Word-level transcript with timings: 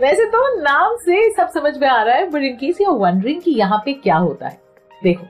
वैसे 0.00 0.24
तो 0.26 0.46
नाम 0.60 0.96
से 0.96 1.28
सब 1.34 1.50
समझ 1.54 1.76
में 1.78 1.88
आ 1.88 2.02
रहा 2.02 2.14
है 2.14 2.28
but 2.30 2.42
in 2.42 2.56
case 2.56 2.80
you 2.80 2.92
wondering 2.98 3.40
कि 3.42 3.50
यहाँ 3.50 3.82
पे 3.84 3.92
क्या 3.94 4.16
होता 4.16 4.48
है 4.48 4.58
देखो 5.02 5.26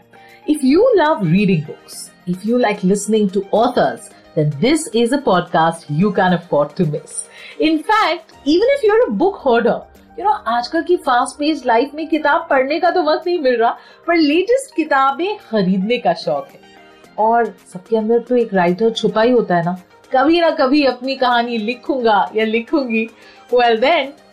if 0.46 0.66
you 0.66 0.88
love 0.96 1.24
reading 1.24 1.62
books 1.62 2.10
if 2.28 2.46
you 2.48 2.58
like 2.58 2.84
listening 2.84 3.30
to 3.30 3.42
authors 3.54 4.10
then 4.36 4.48
this 4.60 4.84
is 4.92 5.12
a 5.12 5.18
podcast 5.18 5.82
you 5.96 6.08
can 6.12 6.32
afford 6.32 6.70
to 6.78 6.84
miss. 6.86 7.12
In 7.60 7.76
fact, 7.80 8.32
even 8.44 8.70
if 8.70 8.80
you're 8.82 9.02
a 9.02 9.12
book 9.12 9.36
hoarder, 9.42 9.76
you 10.18 10.24
know, 10.24 10.32
आजकल 10.48 10.82
की 10.82 10.96
fast 11.04 11.38
page 11.38 11.62
life 11.66 11.92
में 11.94 12.06
किताब 12.08 12.46
पढ़ने 12.50 12.78
का 12.80 12.90
तो 12.90 13.02
वक्त 13.02 13.26
नहीं 13.26 13.38
मिल 13.40 13.56
रहा 13.56 13.70
पर 14.06 14.16
लेटेस्ट 14.16 14.74
किताबें 14.76 15.36
खरीदने 15.40 15.98
का 15.98 16.14
शौक 16.24 16.48
है 16.52 16.60
और 17.18 17.54
सबके 17.72 17.96
अंदर 17.96 18.18
तो 18.28 18.36
एक 18.36 18.54
राइटर 18.54 18.90
छुपा 18.92 19.22
ही 19.22 19.30
होता 19.30 19.56
है 19.56 19.64
ना 19.64 19.76
कभी 20.12 20.40
ना 20.40 20.50
कभी 20.60 20.84
अपनी 20.86 21.16
कहानी 21.16 21.58
लिखूँगा 21.58 22.18
या 22.36 22.44
लिखूँगी 22.46 23.08
well 23.50 23.76
then 23.78 24.12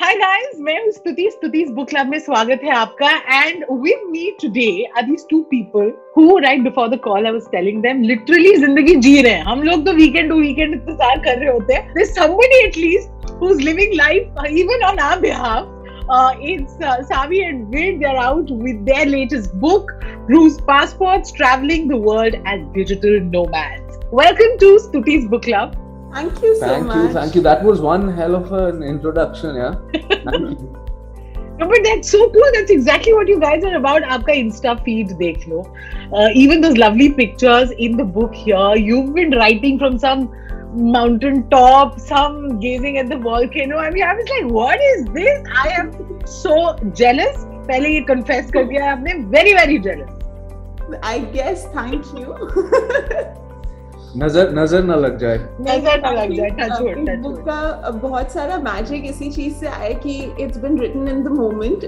Hi 0.00 0.14
guys 0.16 0.58
मैं 0.62 0.74
हूँ 0.82 0.90
स्तुति 0.92 1.24
स्तुति's 1.30 1.70
बुक 1.74 1.88
क्लब 1.88 2.06
में 2.08 2.18
स्वागत 2.18 2.60
है 2.64 2.70
आपका 2.70 3.08
and 3.36 3.64
with 3.82 4.02
me 4.10 4.30
today 4.40 4.66
are 4.96 5.02
these 5.06 5.24
two 5.30 5.40
people 5.50 5.90
who 6.16 6.36
right 6.44 6.60
before 6.64 6.88
the 6.88 6.98
call 7.04 7.26
I 7.26 7.32
was 7.32 7.48
telling 7.52 7.80
them 7.82 8.02
literally 8.02 8.54
ज़िंदगी 8.56 8.94
जी 9.06 9.20
रहे 9.22 9.32
हैं 9.32 9.44
हम 9.44 9.62
लोग 9.62 9.84
तो 9.86 9.92
वीकेंड 9.94 10.28
टू 10.30 10.36
वीकेंड 10.40 10.74
इंतज़ार 10.74 11.18
कर 11.24 11.38
रहे 11.38 11.48
होते 11.48 11.74
हैं 11.74 11.96
there's 11.96 12.12
somebody 12.18 12.60
at 12.68 12.78
least 12.84 13.26
who's 13.40 13.64
living 13.70 13.96
life 14.02 14.38
uh, 14.38 14.46
even 14.62 14.86
on 14.90 15.02
our 15.06 15.18
uh, 16.10 16.30
it's 16.52 16.78
uh, 16.82 16.94
Savi 17.10 17.42
and 17.48 17.74
Vid. 17.74 18.00
They're 18.00 18.16
out 18.18 18.54
with 18.62 18.86
their 18.86 19.04
latest 19.06 19.58
book, 19.60 19.92
Cruise 20.28 20.62
Passports 20.62 21.32
Traveling 21.32 21.88
the 21.88 22.00
World 22.06 22.40
as 22.46 22.64
Digital 22.72 23.20
Nomads. 23.34 24.00
Welcome 24.12 24.56
to 24.60 24.72
Stuti's 24.78 25.28
Book 25.28 25.42
Club. 25.42 25.76
Thank 26.13 26.41
you 26.43 26.55
so 26.55 26.67
thank 26.67 26.87
much. 26.87 26.97
you, 26.97 27.13
thank 27.13 27.35
you. 27.35 27.41
That 27.41 27.63
was 27.63 27.81
one 27.81 28.11
hell 28.21 28.35
of 28.35 28.51
an 28.53 28.83
introduction, 28.83 29.55
yeah. 29.55 29.75
Thank 29.93 30.59
you. 30.59 30.79
No, 31.57 31.67
but 31.69 31.81
that's 31.83 32.09
so 32.09 32.29
cool. 32.29 32.51
That's 32.53 32.71
exactly 32.71 33.13
what 33.13 33.27
you 33.27 33.39
guys 33.39 33.63
are 33.63 33.75
about. 33.75 34.03
आपका 34.03 34.33
Insta 34.43 34.71
feed 34.85 35.11
देख 35.17 35.47
लो. 35.47 35.59
Uh, 36.11 36.29
even 36.43 36.61
those 36.61 36.77
lovely 36.77 37.09
pictures 37.19 37.73
in 37.87 37.97
the 37.97 38.03
book 38.03 38.33
here. 38.33 38.75
You've 38.75 39.13
been 39.13 39.35
writing 39.41 39.77
from 39.83 39.99
some 39.99 40.31
mountain 40.95 41.47
top, 41.49 41.99
some 41.99 42.59
gazing 42.59 42.97
at 42.97 43.09
the 43.09 43.17
volcano. 43.17 43.77
I 43.77 43.91
mean, 43.91 44.03
I 44.03 44.15
was 44.15 44.33
like, 44.35 44.51
what 44.51 44.79
is 44.81 45.05
this? 45.19 45.47
I 45.65 45.67
am 45.83 45.93
so 46.25 46.57
jealous. 47.03 47.45
पहले 47.69 47.89
ये 47.89 48.05
confess 48.09 48.51
कर 48.51 48.67
दिया 48.71 48.83
है 48.85 48.91
आपने. 48.97 49.31
Very 49.37 49.53
very 49.53 49.79
jealous. 49.79 50.11
I 51.03 51.19
guess. 51.37 51.65
Thank 51.79 52.13
you. 52.17 52.35
नज़र 54.18 54.52
नज़र 54.54 54.82
न 54.84 54.94
लग 55.00 55.18
जाए। 55.18 55.38
नज़र 55.60 56.00
न 56.04 56.12
लग 56.14 56.32
जाए. 56.36 56.48
इस 56.48 57.18
बुक 57.22 57.38
का 57.48 57.90
बहुत 58.02 58.32
सारा 58.32 58.56
मैजिक 58.58 59.04
इसी 59.06 59.30
चीज़ 59.30 59.54
से 59.54 59.66
आया 59.68 59.92
कि 59.98 60.14
it's 60.40 60.58
been 60.58 60.78
written 60.80 61.08
in 61.08 61.22
the 61.24 61.28
moment 61.34 61.84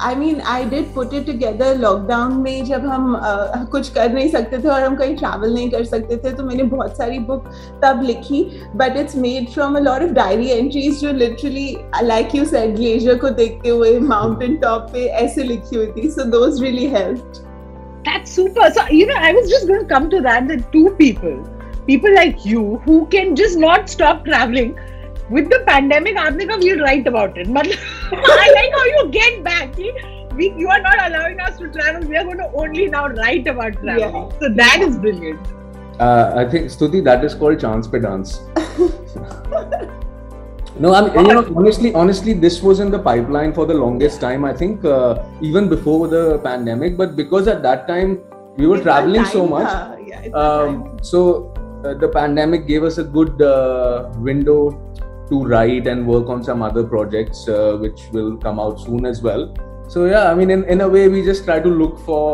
I 0.00 0.14
mean 0.14 0.40
I 0.48 0.64
did 0.70 0.94
put 0.94 1.14
it 1.14 1.26
together 1.26 1.76
lockdown 1.78 2.32
में 2.42 2.64
जब 2.64 2.86
हम 2.86 3.14
uh, 3.16 3.70
कुछ 3.70 3.88
कर 3.90 4.12
नहीं 4.12 4.28
सकते 4.30 4.58
थे 4.58 4.68
और 4.68 4.82
हम 4.82 4.96
कहीं 4.96 5.16
ट्रैवल 5.16 5.54
नहीं 5.54 5.70
कर 5.70 5.84
सकते 5.84 6.16
थे 6.16 6.32
तो 6.36 6.44
मैंने 6.44 6.62
बहुत 6.76 6.96
सारी 6.96 7.18
बुक 7.30 7.50
तब 7.84 8.02
लिखी. 8.04 8.42
But 8.76 8.96
it's 8.96 9.16
made 9.16 9.48
from 9.54 9.76
a 9.76 9.80
lot 9.80 10.02
of 10.02 10.12
diary 10.14 10.48
entries 10.50 11.00
जो 11.00 11.12
literally 11.12 11.76
like 12.04 12.34
you 12.34 12.44
said 12.44 12.76
glacier 12.76 13.18
को 13.18 13.30
देखते 13.40 13.68
हुए 13.68 13.98
माउंटेन 14.00 14.56
टॉप 14.62 14.90
पे 14.92 15.06
ऐसे 15.24 15.42
लिखी 15.44 15.76
हुई 15.76 15.86
थी. 15.96 16.10
So 16.10 16.24
those 16.30 16.62
really 16.62 16.86
helped 16.94 17.50
That's 18.04 18.30
super. 18.30 18.70
So, 18.72 18.86
you 18.88 19.06
know, 19.06 19.14
I 19.16 19.32
was 19.32 19.48
just 19.48 19.66
going 19.66 19.80
to 19.80 19.86
come 19.86 20.10
to 20.10 20.20
that 20.20 20.48
that 20.48 20.72
two 20.72 20.94
people, 20.98 21.48
people 21.86 22.14
like 22.14 22.44
you, 22.44 22.78
who 22.84 23.06
can 23.06 23.36
just 23.36 23.58
not 23.58 23.88
stop 23.88 24.24
traveling. 24.24 24.78
With 25.30 25.48
the 25.50 25.62
pandemic, 25.66 26.16
aapne 26.16 26.48
ka 26.48 26.56
we'll 26.58 26.80
write 26.80 27.06
about 27.06 27.38
it. 27.38 27.46
Matlab, 27.46 27.78
I 28.12 28.52
like 28.56 28.72
how 28.78 28.84
you 28.84 29.08
get 29.12 29.42
back. 29.44 29.76
We, 29.76 30.52
you 30.56 30.68
are 30.68 30.80
not 30.80 30.98
allowing 31.06 31.40
us 31.40 31.58
to 31.58 31.68
travel. 31.68 32.06
We 32.08 32.16
are 32.16 32.24
going 32.24 32.38
to 32.38 32.50
only 32.54 32.88
now 32.88 33.08
write 33.08 33.46
about 33.46 33.74
traveling. 33.74 34.14
Yeah. 34.14 34.38
So 34.40 34.48
that 34.48 34.80
is 34.82 34.98
brilliant. 34.98 35.40
uh, 36.00 36.32
I 36.34 36.44
think 36.48 36.66
Stuti 36.66 37.04
that 37.04 37.24
is 37.24 37.34
called 37.34 37.60
chance 37.60 37.86
pe 37.86 38.00
dance 38.00 38.40
no 40.82 40.92
I 40.94 41.00
mean, 41.02 41.26
you 41.26 41.34
know 41.34 41.44
honestly 41.56 41.94
honestly 41.94 42.32
this 42.44 42.60
was 42.68 42.80
in 42.80 42.90
the 42.90 42.98
pipeline 42.98 43.52
for 43.58 43.66
the 43.66 43.74
longest 43.74 44.20
time 44.20 44.44
I 44.44 44.52
think 44.52 44.84
uh, 44.84 45.22
even 45.40 45.68
before 45.68 46.08
the 46.08 46.38
pandemic 46.44 46.96
but 46.96 47.14
because 47.16 47.46
at 47.46 47.62
that 47.62 47.86
time 47.86 48.20
we 48.56 48.66
were 48.66 48.80
traveling 48.80 49.24
so 49.24 49.46
much 49.46 49.70
um, 50.34 50.98
so 51.02 51.54
uh, 51.84 51.94
the 51.94 52.08
pandemic 52.08 52.66
gave 52.66 52.82
us 52.82 52.98
a 52.98 53.04
good 53.04 53.40
uh, 53.42 54.10
window 54.16 54.70
to 55.28 55.42
write 55.44 55.86
and 55.86 56.06
work 56.06 56.28
on 56.28 56.42
some 56.42 56.62
other 56.62 56.84
projects 56.84 57.48
uh, 57.48 57.76
which 57.80 58.00
will 58.12 58.36
come 58.36 58.60
out 58.60 58.80
soon 58.80 59.06
as 59.06 59.22
well. 59.22 59.54
So 59.88 60.06
yeah 60.06 60.30
i 60.30 60.34
mean 60.34 60.50
in, 60.50 60.64
in 60.64 60.80
a 60.80 60.88
way 60.88 61.08
we 61.08 61.22
just 61.22 61.44
try 61.44 61.60
to 61.60 61.68
look 61.68 61.98
for 62.00 62.26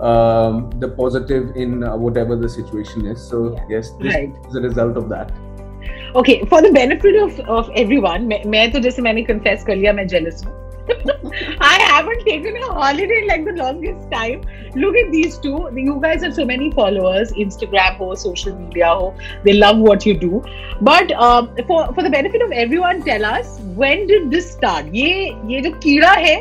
um, 0.00 0.70
the 0.78 0.88
positive 0.88 1.56
in 1.56 1.82
uh, 1.82 1.96
whatever 1.96 2.36
the 2.36 2.48
situation 2.48 3.06
is. 3.06 3.20
So 3.20 3.54
Yeah. 3.54 3.64
yes 3.76 3.90
this 4.00 4.14
Right. 4.14 4.32
is 4.48 4.56
a 4.56 4.60
result 4.60 4.96
of 4.96 5.08
that 5.08 5.32
okay 6.18 6.40
for 6.50 6.60
the 6.62 6.72
benefit 6.74 7.16
of 7.22 7.40
of 7.40 7.70
everyone 7.80 8.30
मैं 8.46 8.70
तो 8.72 8.78
जैसे 8.80 9.02
मैंने 9.02 9.22
confess 9.22 9.64
कर 9.66 9.76
लिया, 9.76 9.92
मैं 9.92 10.06
jealous 10.06 10.44
हूँ। 10.46 10.54
I 10.90 11.78
haven't 11.80 12.22
taken 12.24 12.54
a 12.58 12.66
holiday 12.74 13.20
like 13.26 13.44
the 13.44 13.56
longest 13.58 14.10
time 14.10 14.40
look 14.76 14.96
at 14.96 15.10
these 15.10 15.38
two 15.42 15.50
you 15.78 15.94
guys 16.00 16.22
have 16.22 16.32
so 16.32 16.44
many 16.46 16.70
followers 16.76 17.32
Instagram 17.38 17.96
हो 18.00 18.14
social 18.22 18.52
media 18.52 18.90
हो 18.90 19.12
they 19.44 19.52
love 19.52 19.82
what 19.84 20.06
you 20.06 20.14
do 20.20 20.42
but 20.82 21.12
for 21.68 21.92
for 21.94 22.02
the 22.02 22.10
benefit 22.10 22.42
of 22.42 22.52
everyone 22.52 23.00
tell 23.02 23.24
us 23.24 23.58
when 23.78 24.06
did 24.06 24.28
this 24.30 24.52
start 24.52 24.94
ये 24.94 25.10
ये 25.50 25.60
जो 25.60 25.70
कीड़ा 25.78 26.12
है, 26.12 26.36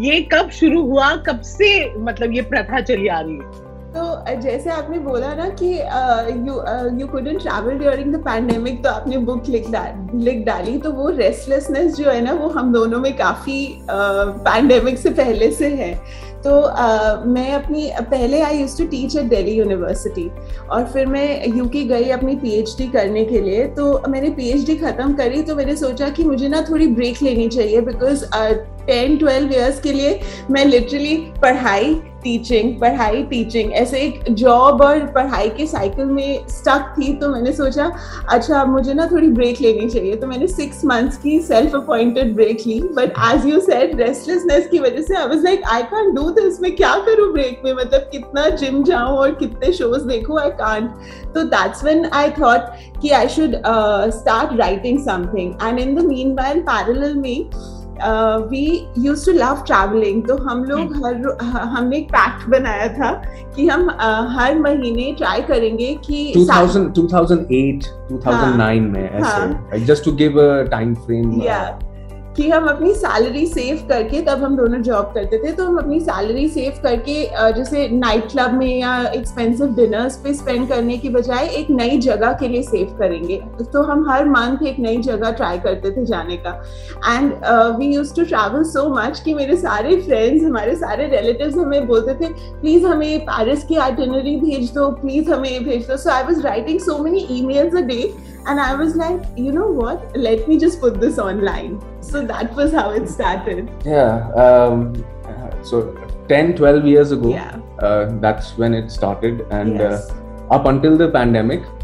ये 0.00 0.20
कब 0.32 0.50
शुरू 0.50 0.82
हुआ, 0.86 1.14
कब 1.28 1.40
से 1.44 1.70
मतलब 1.98 2.34
ये 2.34 2.42
प्रथा 2.50 2.80
चली 2.80 3.08
आ 3.08 3.20
रही 3.20 3.34
है? 3.34 3.66
तो 3.98 4.34
जैसे 4.40 4.70
आपने 4.70 4.98
बोला 4.98 5.34
ना 5.34 5.48
कि 5.62 5.68
you 6.48 6.54
you 7.00 7.06
couldn't 7.06 7.40
travel 7.42 7.78
during 7.78 8.14
the 8.14 8.18
pandemic 8.18 8.82
तो 8.84 8.90
आपने 8.90 9.18
बुक 9.18 9.48
लिख 9.48 9.70
डा- 9.70 10.14
लिख 10.14 10.44
डाली 10.46 10.78
तो 10.78 10.92
वो 10.92 11.08
रेस्टलेसनेस 11.08 11.96
जो 11.96 12.10
है 12.10 12.20
ना 12.20 12.32
वो 12.32 12.48
हम 12.48 12.72
दोनों 12.72 12.98
में 12.98 13.16
काफ़ी 13.16 13.58
पैंडेमिक 13.90 14.98
से 14.98 15.10
पहले 15.10 15.50
से 15.50 15.68
है। 15.74 15.92
तो 16.44 16.50
अ, 16.60 17.22
मैं 17.26 17.52
अपनी 17.52 17.90
पहले 18.00 18.40
I 18.40 18.58
used 18.58 18.78
to 18.78 18.84
teach 18.86 19.16
at 19.16 19.24
Delhi 19.24 19.52
University 19.52 20.30
और 20.70 20.84
फिर 20.84 21.06
मैं 21.06 21.56
यूके 21.56 21.84
गई 21.84 22.08
अपनी 22.10 22.36
पीएचडी 22.36 22.86
करने 22.88 23.24
के 23.24 23.40
लिए। 23.40 23.64
तो 23.76 24.02
मैंने 24.08 24.30
पीएचडी 24.30 24.76
खत्म 24.76 25.14
करी 25.14 25.42
तो 25.42 25.56
मैंने 25.56 25.76
सोचा 25.76 26.08
कि 26.08 26.24
मुझे 26.24 26.48
ना 26.48 26.60
थोड़ी 26.70 26.86
ब्रेक 26.86 27.22
लेनी 27.22 27.48
चाहिए 27.48 27.80
बिकॉज़ 27.80 28.24
टेन, 28.88 29.16
ट्वेल्व 29.18 29.52
ईयर्स 29.54 29.80
के 29.80 29.92
लिए 29.92 30.20
मैं 30.50 30.64
लिटरली 30.64 31.16
पढ़ाई 31.42 31.94
टीचिंग 32.22 32.72
पढ़ाई 32.80 33.22
टीचिंग 33.22 33.72
ऐसे 33.72 33.98
एक 34.00 34.22
जॉब 34.34 34.80
और 34.82 34.98
पढ़ाई 35.14 35.48
के 35.56 35.66
साइकिल 35.66 36.04
में 36.04 36.46
स्टक 36.50 36.94
थी 36.96 37.12
तो 37.18 37.28
मैंने 37.28 37.52
सोचा 37.52 37.90
अच्छा 38.30 38.64
मुझे 38.64 38.94
ना 38.94 39.06
थोड़ी 39.12 39.28
ब्रेक 39.28 39.60
लेनी 39.60 39.88
चाहिए। 39.90 40.16
तो 40.16 40.26
मैंने 40.26 40.46
सिक्स 40.46 40.84
मंथ्स 40.84 41.16
की 41.16 41.38
self 41.40 41.74
appointed 41.74 42.34
break 42.36 42.66
Lee 42.66 42.80
but 42.96 43.12
as 43.28 43.46
you 43.46 43.60
said 43.60 44.00
restlessness 44.00 44.66
की 44.70 44.78
वजह 44.78 45.02
से 45.02 45.16
I 45.16 45.26
was 45.26 45.44
like 45.44 45.62
I 45.72 45.82
can't 45.92 46.14
do 46.14 46.28
this 46.40 46.60
मैं 46.62 46.74
क्या 46.76 46.94
करूँ 47.06 47.32
ब्रेक 47.32 47.62
में? 47.64 47.72
मतलब 47.74 48.08
कितना 48.12 48.48
जिम 48.56 48.82
जाऊँ 48.84 49.16
और 49.18 49.34
कितने 49.34 49.72
शोज़ 49.72 50.06
देखूँ? 50.08 50.40
आई 50.40 50.50
कांट 50.60 50.90
तो 51.34 51.42
दैट्स 51.46 51.84
व्हेन 51.84 52.04
आई 52.12 52.30
थॉट 52.40 53.00
कि 53.00 53.10
I 53.10 53.28
should 53.28 53.56
start 54.18 54.58
writing 54.60 54.98
something 55.04 55.54
and 55.62 55.78
in 55.78 55.94
the 55.96 56.06
meanwhile 56.34 56.60
parallel 56.62 57.14
में 57.16 57.50
we 58.50 58.64
used 58.98 59.24
to 59.26 59.32
love 59.32 59.62
travelling 59.66 60.22
तो 60.28 60.36
हम 60.36 60.64
लोग 60.64 60.80
हम्म। 60.80 61.06
हर 61.06 61.68
हमने 61.68 61.96
एक 61.96 62.08
पैक्ट 62.08 62.48
बनाया 62.48 62.88
था 62.88 63.10
कि 63.56 63.68
हम 63.68 63.86
uh, 63.86 64.38
हर 64.38 64.58
महीने 64.58 65.12
ट्राई 65.18 65.42
करेंगे 65.42 65.94
कि 66.06 66.32
2000, 66.36 66.88
2008 66.94 67.88
2009 68.12 68.60
हाँ, 68.60 68.74
में 68.74 69.10
ऐसे। 69.10 69.84
Just 69.84 70.04
to 70.04 70.12
give 70.12 70.40
a 70.40 70.62
time 70.70 70.94
frame 70.94 71.30
कि 72.38 72.48
हम 72.50 72.66
अपनी 72.68 72.92
सैलरी 72.94 73.44
सेव 73.46 73.76
करके 73.88 74.20
तब 74.22 74.42
हम 74.44 74.56
दोनों 74.56 74.80
जॉब 74.82 75.10
करते 75.14 75.38
थे 75.38 75.52
तो 75.52 75.64
हम 75.66 75.76
अपनी 75.78 75.98
सैलरी 76.00 76.48
सेव 76.48 76.80
करके 76.82 77.14
जैसे 77.54 77.88
नाइट 77.92 78.30
क्लब 78.32 78.52
में 78.54 78.78
या 78.78 78.92
एक्सपेंसिव 79.10 79.74
डिनर्स 79.76 80.16
पे 80.24 80.34
स्पेंड 80.34 80.68
करने 80.68 80.98
की 80.98 81.08
बजाय 81.08 81.48
एक 81.58 81.70
नई 81.70 81.98
जगह 82.00 82.32
के 82.40 82.48
लिए 82.48 82.62
सेव 82.62 82.94
करेंगे। 82.98 83.40
तो 83.72 83.82
हम 83.82 84.08
हर 84.10 84.28
मंथ 84.28 84.62
एक 84.66 84.78
नई 84.78 84.96
जगह 85.02 85.30
ट्राई 85.32 85.58
करते 85.58 85.90
थे 85.96 86.04
जाने 86.06 86.36
का। 86.46 86.52
And 87.08 87.32
we 87.78 87.86
used 87.94 88.14
to 88.16 88.24
travel 88.24 88.62
so 88.70 88.88
much 88.94 89.20
कि 89.24 89.34
मेरे 89.34 89.56
सारे 89.56 89.96
फ्रेंड्स 90.00 90.44
हमारे 90.44 90.74
सारे 90.76 91.08
रिलेटिव 91.16 91.60
हमें 91.60 91.86
बोलते 91.86 92.14
थे 92.14 92.32
प्लीज़ 92.60 92.86
हमें 92.86 93.20
पेरिस 93.26 93.64
की 93.64 93.76
आइटनरी 93.88 94.36
भेज 94.40 94.70
दो 94.74 94.88
प्लीज़ 95.00 95.30
हमें 95.30 95.64
भेज 95.64 95.86
दो। 95.88 95.96
So 95.96 96.10
I 96.10 96.22
was 96.24 96.40
writing 96.42 96.80
so 96.80 96.98
many 97.02 97.26
emails 97.46 97.76
a 97.76 97.86
day 97.86 98.02
and 98.48 98.60
I 98.60 98.74
was 98.74 98.96
like, 98.96 99.22
you 99.36 99.52
know 99.52 99.70
what? 99.70 100.16
Let 100.16 100.48
me 100.48 100.58
just 100.58 100.80
put 100.80 101.00
this 101.00 101.18
online. 101.18 101.80
So 102.00 102.24
that 102.24 102.54
was 102.54 102.72
how 102.72 102.90
it 102.90 103.08
started. 103.08 103.70
Yeah. 103.84 104.30
Um, 104.44 105.04
so 105.62 105.94
10, 106.28 106.56
12 106.56 106.86
years 106.86 107.12
ago, 107.12 107.30
yeah. 107.30 107.58
uh, 107.78 108.06
that's 108.20 108.56
when 108.56 108.74
it 108.74 108.90
started. 108.90 109.46
And 109.50 109.80
uh, 109.80 109.90
yes. 109.90 110.10
uh, 110.10 110.54
up 110.54 110.66
until 110.66 110.96
the 110.96 111.10
pandemic, 111.18 111.74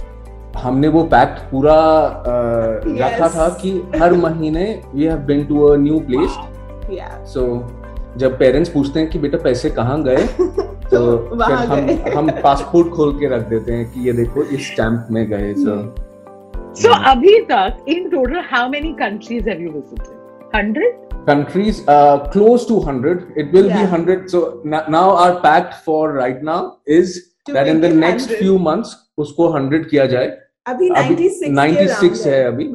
हमने 0.56 0.88
वो 0.88 1.02
pact 1.12 1.38
पूरा 1.50 1.76
uh, 2.32 2.88
yes. 2.88 3.00
रखा 3.00 3.28
था 3.28 3.49
कि 3.61 3.70
हर 4.00 4.12
महीने 4.16 4.64
we 4.94 5.05
have 5.05 5.19
been 5.31 5.44
to 5.46 5.62
a 5.69 5.76
new 5.76 5.99
place 6.11 6.37
so 7.32 7.43
जब 8.19 8.38
parents 8.38 8.70
पूछते 8.70 9.00
हैं 9.00 9.08
कि 9.11 9.19
बेटा 9.19 9.38
पैसे 9.44 9.70
कहाँ 9.78 10.02
गए 10.02 10.26
तो 10.90 11.00
फिर 11.43 11.55
हम 11.72 11.90
हम 12.16 12.31
पासपोर्ट 12.43 12.90
खोल 12.94 13.12
के 13.20 13.34
रख 13.34 13.49
देते 13.49 13.72
हैं 13.72 13.90
कि 13.93 14.06
ये 14.06 14.12
देखो 14.22 14.43
इस 14.43 14.70
स्टैंप 14.72 15.08
में 15.11 15.26
गए 15.31 15.52
सो 15.55 15.76
so, 16.74 16.81
So, 16.81 16.90
mm. 16.94 17.06
abhi 17.12 17.48
tak, 17.48 17.80
in 17.88 18.10
total, 18.12 18.42
how 18.42 18.68
many 18.69 18.94
countries 18.94 19.46
have 19.46 19.60
you 19.60 19.72
visited? 19.72 20.16
100? 20.51 20.84
Countries, 21.25 21.88
uh, 21.88 22.19
close 22.36 22.66
to 22.66 22.74
100. 22.74 23.34
It 23.36 23.51
will 23.51 23.68
yeah. 23.68 23.78
be 23.78 23.84
100. 23.84 24.30
So, 24.30 24.62
n- 24.66 24.84
now 24.90 25.10
our 25.16 25.40
pact 25.42 25.84
for 25.86 26.13
right 26.13 26.44
now 26.44 26.78
is 26.86 27.34
to 27.46 27.54
that 27.54 27.68
in 27.68 27.81
the 27.81 27.90
next 27.90 28.30
100. 28.30 28.40
few 28.40 28.60
months, 28.60 28.96
usko 29.18 29.50
100 29.54 29.90
kiya 29.92 30.07
jaye. 30.07 30.30
अभी 30.68 30.90
96 30.90 31.50
96 31.50 32.25
है 32.28 32.44
अभी 32.46 32.66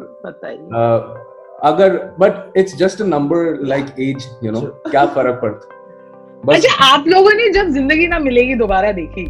अगर 1.69 1.97
but 2.21 2.59
it's 2.59 2.77
just 2.77 3.03
a 3.03 3.05
number 3.05 3.59
like 3.67 3.87
age 4.01 4.27
you 4.45 4.53
know 4.53 4.61
क्या 4.91 5.05
फर्क 5.17 5.39
पड़ता 5.43 6.55
अच्छा 6.55 6.85
आप 6.85 7.05
लोगों 7.09 7.31
ने 7.35 7.49
जब 7.53 7.69
जिंदगी 7.73 8.07
ना 8.07 8.19
मिलेगी 8.19 8.55
दोबारा 8.55 8.93
देखी 8.93 9.25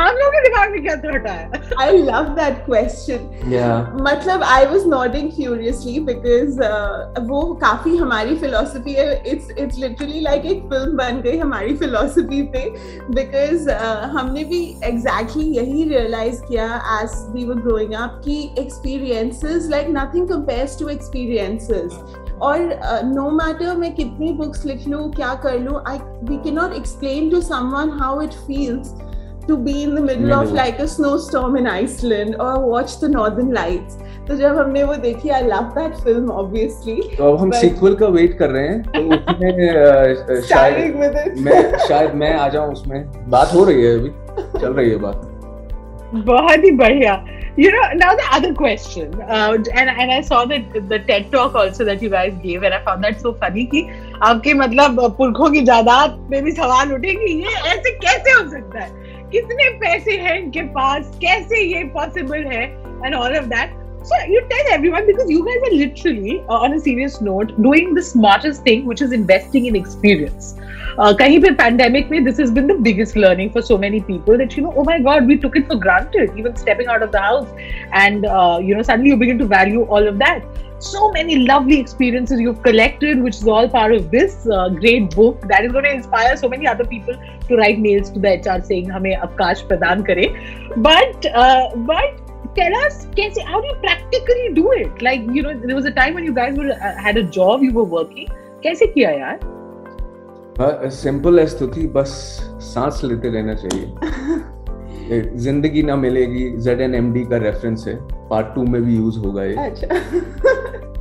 आप 0.00 0.14
लोगों 0.16 0.30
के 0.32 0.40
दिमाग 0.42 0.70
में 0.72 0.82
क्या 0.82 0.94
थॉट 0.96 1.26
है 1.28 1.74
आई 1.80 1.96
लव 2.02 2.28
दैट 2.36 2.64
क्वेश्चन 2.66 4.02
मतलब 4.04 4.42
I 4.42 4.64
was 4.66 4.86
nodding 4.88 5.30
furiously 5.32 5.98
because 6.04 6.60
वो 7.26 7.42
काफ़ी 7.62 7.96
हमारी 7.96 8.36
फिलोसफी 8.36 8.92
है। 8.92 9.16
इट्स 9.32 9.50
इट्स 9.58 9.78
लिटरली 9.78 10.20
लाइक 10.20 10.46
एक 10.52 10.62
फ़िल्म 10.70 10.96
बन 10.96 11.20
गई 11.24 11.36
हमारी 11.38 11.76
फिलोसफी 11.76 12.42
पे 12.54 12.64
बिकॉज़ 13.10 13.68
uh, 13.70 14.08
हमने 14.16 14.44
भी 14.44 14.62
एग्जैक्टली 14.84 15.42
exactly 15.42 15.56
यही 15.56 15.84
रियलाइज़ 15.88 16.40
किया 16.44 16.70
as 17.02 17.18
we 17.34 17.44
were 17.44 17.60
growing 17.60 17.92
up 17.94 18.20
कि 18.24 18.38
experiences 18.58 19.68
like 19.70 19.90
nothing 19.90 20.28
compares 20.28 20.78
to 20.78 20.88
experiences 20.88 22.00
और 22.42 22.58
नो 23.04 23.28
uh, 23.28 23.32
मैटर 23.34 23.66
no 23.66 23.76
मैं 23.78 23.94
कितनी 23.94 24.32
बुक्स 24.32 24.64
लिख 24.66 24.88
लूँ 24.88 25.10
क्या 25.12 25.34
कर 25.42 25.58
लूँ 25.58 25.82
I 25.86 25.98
we 26.24 26.42
can 26.44 26.54
not 26.54 26.76
explain 26.76 27.30
to 27.30 27.40
someone 27.42 27.96
how 28.00 28.20
it 28.20 28.42
feels 28.46 28.94
to 29.46 29.56
be 29.56 29.82
in 29.82 29.94
the 29.94 30.00
middle 30.00 30.32
of 30.32 30.52
like 30.52 30.78
a 30.78 30.86
snowstorm 30.88 31.56
in 31.56 31.66
Iceland 31.66 32.36
or 32.38 32.66
watch 32.66 32.98
the 33.00 33.08
Northern 33.08 33.52
Lights. 33.52 33.96
तो 34.28 34.36
जब 34.36 34.56
हमने 34.58 34.82
वो 34.84 34.94
देखी 35.02 35.28
I 35.28 35.42
love 35.42 35.70
that 35.76 35.94
film 36.04 36.30
obviously 36.30 37.00
तो 37.16 37.32
अब 37.32 37.38
हम 37.40 37.50
sequel 37.60 37.94
का 38.02 38.06
wait 38.16 38.38
कर 38.38 38.50
रहे 38.50 38.68
हैं 38.68 38.82
तो 38.82 39.00
उसमें 39.16 40.40
शायद 40.48 40.96
मैं 41.46 41.78
शायद 41.88 42.14
मैं 42.22 42.32
आ 42.34 42.48
जाऊँ 42.48 42.72
उसमें 42.72 43.30
बात 43.30 43.54
हो 43.54 43.64
रही 43.64 43.84
है 43.84 43.98
अभी 43.98 44.10
चल 44.60 44.72
रही 44.72 44.90
है 44.90 44.96
बात 45.06 45.26
बहुत 46.14 46.64
ही 46.64 46.70
बढ़िया 46.78 47.22
you 47.56 47.70
know 47.72 47.86
now 47.94 48.14
the 48.14 48.26
other 48.32 48.54
question 48.54 49.14
uh, 49.22 49.52
and 49.52 49.90
and 49.90 50.12
I 50.12 50.20
saw 50.20 50.44
that 50.44 50.76
the 50.88 50.98
TED 51.00 51.30
talk 51.32 51.54
also 51.54 51.84
that 51.84 52.02
you 52.02 52.08
guys 52.08 52.36
gave 52.42 52.62
and 52.62 52.74
I 52.74 52.78
found 52.84 53.04
that 53.04 53.20
so 53.20 53.32
funny 53.42 53.64
कि 53.72 53.82
आपके 54.22 54.54
मतलब 54.54 55.00
पुरखों 55.16 55.50
की 55.50 55.60
जायदाद 55.70 56.18
में 56.30 56.42
भी 56.44 56.52
सवाल 56.52 56.92
उठे 56.94 57.14
कि 57.14 57.32
ये 57.42 57.54
ऐसे 57.72 57.90
कैसे 57.98 58.30
हो 58.30 58.48
सकता 58.50 58.84
है 58.84 58.99
कितने 59.32 59.68
पैसे 59.80 60.16
हैं 60.20 60.38
इनके 60.38 60.62
पास 60.78 61.18
कैसे 61.20 61.62
ये 61.62 61.82
पॉसिबल 61.94 62.46
है 62.52 62.64
and 63.04 63.14
all 63.14 63.36
of 63.38 63.44
that 63.54 63.78
everyone 64.74 65.06
because 65.06 65.30
you 65.30 65.40
guys 65.46 65.64
are 65.68 65.74
literally, 65.74 66.42
uh, 66.48 66.66
on 66.66 66.72
a 66.74 66.80
serious 66.80 67.20
note, 67.20 67.50
doing 67.62 67.92
the 67.94 68.02
smartest 68.02 68.62
thing, 68.62 68.86
which 68.86 69.02
is 69.02 69.12
investing 69.12 69.66
in 69.66 69.76
experience. 69.80 70.54
Uh, 70.98 71.14
kahin 71.20 71.42
pe 71.44 71.50
pandemic 71.58 72.08
mein, 72.14 72.24
this 72.24 72.38
has 72.38 72.50
been 72.50 72.66
the 72.66 72.78
biggest 72.86 73.18
learning 73.24 73.52
for 73.58 73.62
so 73.62 73.78
many 73.84 74.00
people 74.00 74.38
that 74.38 74.56
you 74.56 74.62
know, 74.62 74.72
oh 74.76 74.84
my 74.84 74.98
God, 75.10 75.26
we 75.26 75.36
took 75.36 75.60
it 75.62 75.66
for 75.66 75.76
granted, 75.76 76.32
even 76.36 76.56
stepping 76.56 76.88
out 76.94 77.02
of 77.02 77.12
the 77.12 77.20
house, 77.20 77.48
and 77.92 78.26
uh, 78.26 78.58
you 78.70 78.74
know, 78.74 78.82
suddenly 78.82 79.10
you 79.10 79.16
begin 79.16 79.38
to 79.38 79.46
value 79.46 79.84
all 79.84 80.08
of 80.14 80.18
that 80.18 80.42
so 80.79 81.11
many 81.11 81.37
lovely 81.39 81.79
experiences 81.79 82.39
you've 82.39 82.61
collected, 82.61 83.21
which 83.21 83.35
is 83.35 83.47
all 83.47 83.67
part 83.67 83.93
of 83.93 84.11
this 84.11 84.47
uh, 84.47 84.69
great 84.69 85.15
book 85.15 85.41
that 85.47 85.65
is 85.65 85.71
going 85.71 85.85
to 85.85 85.91
inspire 85.91 86.35
so 86.37 86.49
many 86.49 86.67
other 86.67 86.85
people 86.85 87.15
to 87.47 87.55
write 87.55 87.79
mails 87.79 88.11
to 88.11 88.19
the 88.19 88.35
HR 88.35 88.61
saying, 88.63 88.89
"Hame 88.89 89.09
avkash 89.27 89.65
pradan 89.71 90.05
kare." 90.11 90.27
But 90.89 91.25
uh, 91.33 91.75
but 91.91 92.21
tell 92.59 92.77
us, 92.83 93.05
kaise, 93.19 93.41
how 93.51 93.61
do 93.61 93.67
you 93.67 93.75
practically 93.87 94.53
do 94.53 94.71
it? 94.83 95.01
Like 95.01 95.27
you 95.39 95.43
know, 95.43 95.57
there 95.65 95.75
was 95.75 95.85
a 95.85 95.91
time 95.91 96.13
when 96.13 96.25
you 96.25 96.33
guys 96.33 96.55
were 96.63 96.71
uh, 96.71 96.95
had 97.09 97.17
a 97.17 97.27
job, 97.39 97.67
you 97.69 97.73
were 97.81 97.89
working. 97.97 98.31
कैसे 98.63 98.85
किया 98.93 99.09
यार? 99.11 99.39
Simple 100.59 101.39
है 101.39 101.45
स्तुति 101.47 101.85
बस 101.95 102.11
सांस 102.73 103.01
लेते 103.03 103.29
रहना 103.29 103.53
चाहिए 103.53 105.21
Zindagi 105.45 105.81
Na 105.83 105.95
Milegi 105.95 106.49
Z 106.65 106.81
N 106.81 106.95
M 106.95 107.11
D 107.13 107.23
का 107.31 107.37
रेफरेंस 107.37 107.83
है 107.87 107.95
पार्ट 108.29 108.53
टू 108.55 108.63
में 108.63 108.81
भी 108.83 108.95
यूज 108.95 109.17
होगा 109.25 109.43
ये 109.43 109.55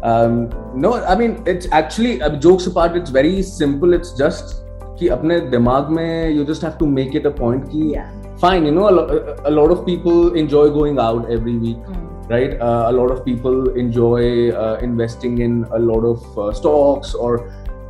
no 0.04 0.92
I 0.92 1.16
mean 1.16 1.36
it's 1.48 1.68
actually 1.74 2.18
jokes 2.46 2.68
apart 2.68 2.96
it's 2.96 3.12
very 3.12 3.42
simple 3.42 3.94
it's 3.94 4.14
just 4.18 4.56
कि 4.98 5.08
अपने 5.08 5.40
दिमाग 5.56 5.88
में 5.96 6.30
you 6.30 6.44
just 6.44 6.64
have 6.64 6.72
to 6.80 6.86
make 7.00 7.16
it 7.16 7.26
a 7.26 7.30
point 7.40 7.68
कि 7.72 7.94
fine 8.42 8.66
you 8.66 8.72
know 8.72 8.84
a 8.84 9.50
lot 9.50 9.70
of 9.70 9.84
people 9.86 10.38
enjoy 10.38 10.70
going 10.78 10.98
out 10.98 11.30
every 11.30 11.56
week 11.58 11.92
right 12.28 12.58
uh, 12.60 12.84
a 12.88 12.92
lot 12.92 13.10
of 13.10 13.24
people 13.24 13.70
enjoy 13.70 14.50
uh, 14.50 14.78
investing 14.80 15.40
in 15.46 15.66
a 15.72 15.78
lot 15.78 16.04
of 16.04 16.38
uh, 16.38 16.52
stocks 16.52 17.14
or 17.14 17.32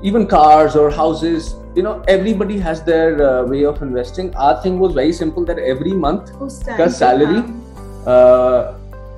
even 0.03 0.27
cars 0.27 0.77
or 0.77 0.91
houses 0.91 1.55
you 1.77 1.83
know 1.83 2.03
everybody 2.09 2.59
has 2.59 2.83
their 2.83 3.23
uh, 3.23 3.47
way 3.47 3.65
of 3.65 3.81
investing 3.83 4.35
our 4.37 4.61
thing 4.63 4.79
was 4.79 4.93
very 4.95 5.13
simple 5.13 5.45
that 5.45 5.59
every 5.59 5.93
month 5.93 6.33
ka 6.81 6.89
salary 6.89 7.43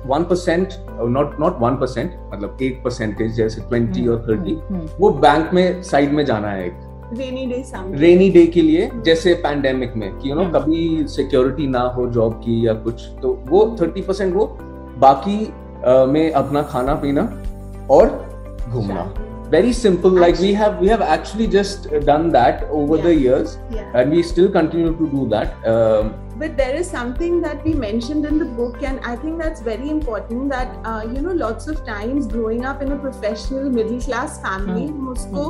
one 0.06 0.24
percent 0.24 0.68
not 1.16 1.38
not 1.40 1.58
one 1.60 1.76
percent 1.76 2.14
मतलब 2.32 2.58
एक 2.62 2.82
percentage 2.84 3.34
जैसे 3.34 3.60
twenty 3.60 4.06
और 4.06 4.24
thirty 4.28 4.54
वो 5.00 5.10
bank 5.10 5.50
में 5.54 5.82
side 5.82 6.12
में 6.12 6.24
जाना 6.26 6.48
है 6.48 6.66
एक। 6.66 6.72
रेनी 7.18 7.46
डे 7.46 7.64
रेनी 7.98 8.30
डे 8.30 8.46
के 8.46 8.62
लिए 8.62 8.90
जैसे 9.04 9.34
पैंडेमिक 9.34 9.96
में 9.96 10.10
कि 10.18 10.30
यू 10.30 10.34
नो 10.34 10.44
कभी 10.50 11.06
सिक्योरिटी 11.08 11.66
ना 11.66 11.80
हो 11.96 12.06
जॉब 12.06 12.32
की 12.44 12.66
या 12.66 12.74
कुछ 12.74 13.02
तो 13.22 13.32
वो 13.46 13.64
थर्टी 13.80 14.02
परसेंट 14.02 14.34
वो 14.34 14.46
बाकी 14.98 15.38
में 16.12 16.32
अपना 16.32 16.62
खाना 16.62 16.94
पीना 16.94 17.22
और 17.90 18.08
घूमना। 18.68 19.12
Very 19.52 19.72
simple 19.76 20.14
like 20.20 20.38
we 20.42 20.50
have 20.58 20.78
we 20.82 20.88
have 20.90 21.02
actually 21.14 21.46
just 21.54 21.88
done 22.04 22.30
that 22.34 22.62
over 22.70 22.96
yeah. 22.96 23.02
the 23.06 23.10
years 23.14 23.50
yeah. 23.72 23.98
and 24.00 24.14
we 24.16 24.22
still 24.28 24.46
continue 24.54 24.92
to 25.00 25.08
do 25.14 25.24
that 25.32 25.66
um, 25.72 26.08
but 26.41 26.55
there 26.55 26.75
is 26.75 26.89
something 26.89 27.41
that 27.41 27.63
we 27.65 27.73
mentioned 27.73 28.25
in 28.25 28.37
the 28.37 28.45
book 28.57 28.83
and 28.83 28.99
i 29.11 29.15
think 29.15 29.39
that's 29.41 29.61
very 29.61 29.89
important 29.89 30.49
that 30.49 30.75
uh, 30.85 31.03
you 31.13 31.21
know 31.21 31.31
lots 31.31 31.67
of 31.67 31.83
times 31.85 32.27
growing 32.27 32.65
up 32.65 32.81
in 32.81 32.91
a 32.91 32.97
professional 33.05 33.69
middle 33.69 34.01
class 34.01 34.39
family 34.41 34.85
hmm. 34.87 34.97
हम 34.97 35.07
उसको 35.13 35.45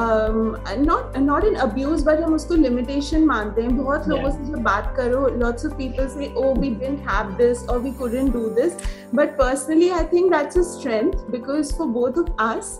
um, 0.00 0.58
not 0.88 1.20
not 1.28 1.46
in 1.50 1.56
abuse 1.66 2.02
but 2.08 2.24
हम 2.24 2.34
उसको 2.34 2.56
limitation 2.64 3.26
मानते 3.32 3.62
हैं 3.62 3.76
बहुत 3.76 4.08
लोगों 4.08 4.30
से 4.30 4.50
जब 4.50 4.62
बात 4.62 4.92
करो 4.98 5.22
lots 5.44 5.70
of 5.70 5.78
people 5.78 6.10
say 6.16 6.32
oh 6.42 6.52
we 6.64 6.70
didn't 6.82 7.06
have 7.12 7.32
this 7.38 7.64
or 7.68 7.78
we 7.86 7.92
couldn't 8.02 8.36
do 8.38 8.44
this 8.60 8.76
but 9.20 9.36
personally 9.38 9.90
i 9.92 10.02
think 10.12 10.32
that's 10.36 10.56
a 10.56 10.64
strength 10.70 11.24
because 11.36 11.72
for 11.78 11.86
both 11.98 12.16
of 12.16 12.30
us 12.46 12.72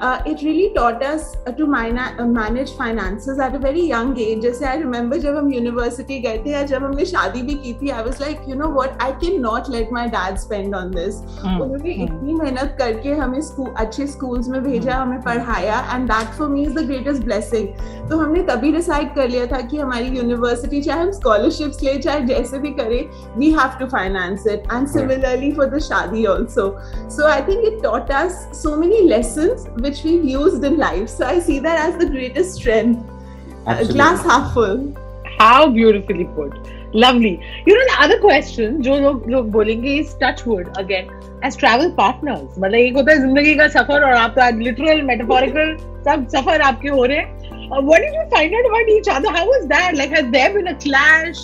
uh, 0.00 0.22
it 0.26 0.42
really 0.42 0.72
taught 0.74 1.02
us 1.02 1.36
to 1.56 1.64
uh, 1.64 2.26
manage 2.26 2.72
finances 2.72 3.38
at 3.38 3.54
a 3.54 3.58
very 3.58 3.82
young 3.82 4.16
age 4.18 4.42
जैसे 4.42 4.66
I 4.66 4.76
remember 4.82 5.18
जब 5.18 5.36
हम 5.36 5.50
university 5.52 6.20
गए 6.22 6.42
थे 6.44 6.50
या 6.50 6.62
जब 6.72 6.84
हमने 6.84 7.04
शादी 7.06 7.42
भी 7.42 7.54
की 7.64 7.74
थी 7.82 7.90
I 7.92 8.02
was 8.08 8.20
like 8.20 8.46
you 8.48 8.56
know 8.56 8.70
what 8.78 8.96
I 9.00 9.12
cannot 9.22 9.68
let 9.68 9.92
my 9.92 10.06
dad 10.16 10.40
spend 10.44 10.74
on 10.74 10.90
this 10.90 11.20
mm. 11.44 11.60
उन्होंने 11.60 11.94
mm. 11.94 12.02
इतनी 12.04 12.34
मेहनत 12.34 12.76
करके 12.78 13.12
हमें 13.22 13.40
स्कूल 13.50 13.70
अच्छे 13.84 14.06
स्कूल्स 14.16 14.48
में 14.48 14.62
भेजा 14.62 14.92
mm. 14.92 15.02
हमें 15.02 15.22
पढ़ाया 15.22 15.82
and 15.94 16.10
that 16.14 16.34
for 16.40 16.48
me 16.54 16.66
is 16.66 16.74
the 16.80 16.86
greatest 16.92 17.26
blessing 17.28 17.68
तो 18.10 18.18
हमने 18.18 18.42
तभी 18.48 18.72
डिसाइड 18.72 19.14
कर 19.14 19.28
लिया 19.28 19.46
था 19.52 19.60
कि 19.68 19.78
हमारी 19.78 20.08
यूनिवर्सिटी 20.18 20.80
चाहे 20.82 21.00
हम 21.00 21.10
स्कॉलरशिप्स 21.20 21.82
ले 21.82 21.96
चाहे 21.98 22.20
जैसे 22.32 22.58
भी 22.58 22.70
करें 22.80 23.00
we 23.42 23.50
have 23.58 23.78
to 23.78 23.88
finance 23.94 24.46
it 24.54 24.66
and 24.76 24.90
similarly 24.96 25.52
for 25.58 25.66
the 25.74 25.80
shadi 25.88 26.26
also 26.32 26.66
so 27.16 27.26
I 27.26 27.40
think 27.48 27.64
it 27.70 27.82
taught 27.82 28.10
us 28.22 28.40
so 28.62 28.76
many 28.82 29.02
lessons 29.14 29.66
which 29.86 30.02
we've 30.04 30.24
used 30.24 30.64
in 30.64 30.76
life. 30.78 31.08
So 31.08 31.26
I 31.26 31.38
see 31.38 31.58
that 31.60 31.78
as 31.88 31.96
the 31.98 32.06
greatest 32.06 32.54
strength. 32.54 33.08
Uh, 33.66 33.84
glass 33.84 34.22
half 34.24 34.52
full. 34.54 34.94
How 35.38 35.68
beautifully 35.68 36.24
put. 36.36 36.52
Lovely. 36.94 37.40
You 37.66 37.74
know 37.74 37.84
the 37.90 37.96
other 38.04 38.18
question 38.18 38.82
जो 38.82 38.96
लोग 39.00 39.28
लोग 39.30 39.50
बोलेंगे 39.52 39.98
is 40.00 40.14
touch 40.14 40.44
wood 40.46 40.68
again 40.76 41.08
as 41.42 41.56
travel 41.56 41.94
partners. 42.00 42.58
मतलब 42.58 42.74
एक 42.74 42.96
होता 42.96 43.12
है 43.12 43.18
जिंदगी 43.20 43.54
का 43.56 43.68
सफर 43.68 44.04
और 44.04 44.12
आपका 44.24 44.50
literal 44.58 45.02
metaphorical 45.12 45.78
सब 46.04 46.26
सफर 46.36 46.60
आपके 46.60 46.88
हो 46.88 47.04
रहे 47.04 47.18
हैं. 47.18 47.70
Uh, 47.70 47.80
what 47.80 48.02
did 48.04 48.12
you 48.12 48.26
find 48.30 48.54
out 48.54 48.66
about 48.66 48.88
each 48.88 49.08
other? 49.08 49.30
How 49.30 49.46
was 49.46 49.66
that? 49.68 49.94
Like, 49.94 50.10
has 50.10 50.30
there 50.30 50.52
been 50.52 50.66
a 50.66 50.74
clash? 50.74 51.38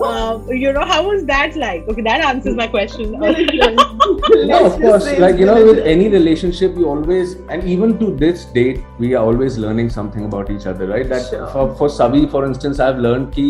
Uh, 0.00 0.40
you 0.48 0.72
know, 0.72 0.84
how 0.84 1.08
was 1.08 1.24
that 1.26 1.56
like? 1.56 1.88
Okay, 1.88 2.02
that 2.02 2.20
answers 2.20 2.54
my 2.54 2.66
question. 2.66 3.12
no, 3.12 4.66
of 4.66 4.80
course, 4.80 5.10
like 5.18 5.38
you 5.38 5.46
know, 5.46 5.64
with 5.64 5.78
any 5.78 6.08
relationship, 6.08 6.76
you 6.76 6.88
always, 6.88 7.34
and 7.48 7.64
even 7.64 7.98
to 7.98 8.14
this 8.14 8.44
date, 8.46 8.84
we 8.98 9.14
are 9.14 9.24
always 9.24 9.58
learning 9.58 9.90
something 9.90 10.24
about 10.24 10.50
each 10.50 10.66
other, 10.66 10.86
right? 10.86 11.08
That 11.08 11.28
sure. 11.30 11.46
for 11.48 11.74
for 11.74 11.88
Savi, 11.88 12.30
for 12.30 12.46
instance, 12.46 12.80
I've 12.80 12.98
learned 12.98 13.32
कि 13.34 13.48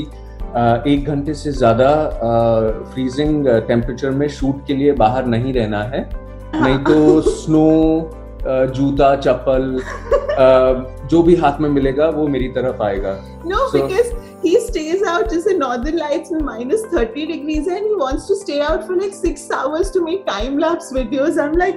एक 0.91 1.05
घंटे 1.09 1.35
से 1.35 1.51
ज़्यादा 1.53 1.89
freezing 2.93 3.47
temperature 3.69 4.11
में 4.11 4.29
shoot 4.37 4.67
के 4.67 4.75
लिए 4.75 4.93
बाहर 5.03 5.27
नहीं 5.27 5.53
रहना 5.55 5.83
है 5.95 6.01
नहीं 6.55 6.79
तो 6.85 7.21
स्नो 7.21 7.69
जूता 8.77 9.15
चप्पल 9.17 9.81
जो 11.11 11.23
भी 11.23 11.35
हाथ 11.37 11.61
में 11.61 11.69
मिलेगा 11.71 12.09
वो 12.17 12.27
मेरी 12.29 12.49
तरफ़ 12.57 12.83
आएगा 12.83 13.15
no 13.51 13.59
so, 13.73 13.83
because 13.83 14.13
he 14.43 14.59
stays 14.61 15.03
out 15.03 15.29
just 15.31 15.49
in 15.49 15.59
northern 15.59 15.97
lights 15.97 16.31
with 16.31 16.43
minus 16.43 16.83
30 16.87 17.27
degrees 17.27 17.67
and 17.67 17.87
he 17.87 17.95
wants 17.95 18.27
to 18.29 18.37
stay 18.37 18.61
out 18.61 18.87
for 18.87 18.97
like 18.97 19.13
six 19.13 19.51
hours 19.51 19.91
to 19.91 20.03
make 20.03 20.27
time 20.27 20.59
lapse 20.59 20.93
videos 20.93 21.39
i'm 21.39 21.55
like 21.55 21.77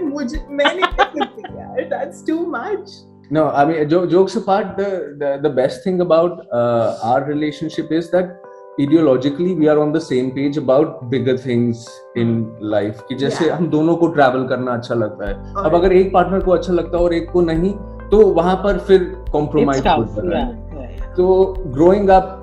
that's 1.89 2.21
too 2.21 2.45
much 2.45 2.89
no 3.31 3.49
i 3.49 3.65
mean 3.65 3.89
jokes 3.89 4.35
apart 4.35 4.77
the 4.77 5.15
the, 5.17 5.39
the 5.41 5.49
best 5.49 5.83
thing 5.83 6.01
about 6.01 6.45
uh, 6.51 6.97
our 7.01 7.23
relationship 7.23 7.91
is 7.91 8.11
that 8.11 8.37
ideologically 8.79 9.55
we 9.57 9.67
are 9.67 9.79
on 9.79 9.91
the 9.91 10.01
same 10.01 10.31
page 10.31 10.57
about 10.57 11.09
bigger 11.09 11.37
things 11.37 11.87
in 12.15 12.29
life 12.73 13.01
कि 13.07 13.15
जैसे 13.15 13.45
yeah. 13.45 13.55
हम 13.57 13.69
दोनों 13.69 13.95
को 13.95 14.07
travel 14.17 14.47
करना 14.47 14.73
अच्छा 14.73 14.95
लगता 14.95 15.27
है 15.29 15.53
और 15.53 15.65
अब 15.65 15.75
अगर 15.75 15.93
एक 15.93 16.13
पार्टनर 16.13 16.43
को 16.45 16.51
अच्छा 16.51 16.73
लगता 16.73 16.97
है 16.97 17.03
और 17.03 17.13
एक 17.13 17.29
को 17.31 17.41
नहीं 17.41 17.73
तो 18.11 18.21
वहाँ 18.33 18.55
पर 18.63 18.77
फिर 18.87 19.03
कॉम्प्रोमाइज 19.31 19.87
होता 19.87 20.37
है 20.37 21.15
तो 21.15 21.27
growing 21.67 22.09
up 22.09 22.37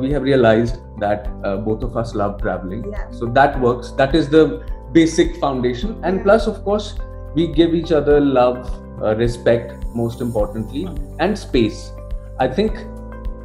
we 0.00 0.10
have 0.10 0.24
realised 0.24 0.74
that 1.00 1.28
both 1.64 1.84
of 1.84 1.96
us 1.98 2.12
love 2.16 2.36
travelling 2.42 2.92
so 3.18 3.26
that 3.38 3.56
works 3.62 3.90
that 4.00 4.14
is 4.14 4.28
the 4.34 4.44
basic 4.92 5.40
foundation 5.40 6.02
and 6.04 6.22
plus 6.22 6.48
of 6.48 6.62
course 6.64 6.94
we 7.34 7.46
give 7.46 7.74
each 7.74 7.92
other 7.92 8.20
love 8.20 8.56
uh, 9.00 9.14
respect 9.16 9.84
most 9.94 10.20
importantly 10.20 10.88
and 11.18 11.38
space 11.38 11.92
i 12.38 12.48
think 12.48 12.80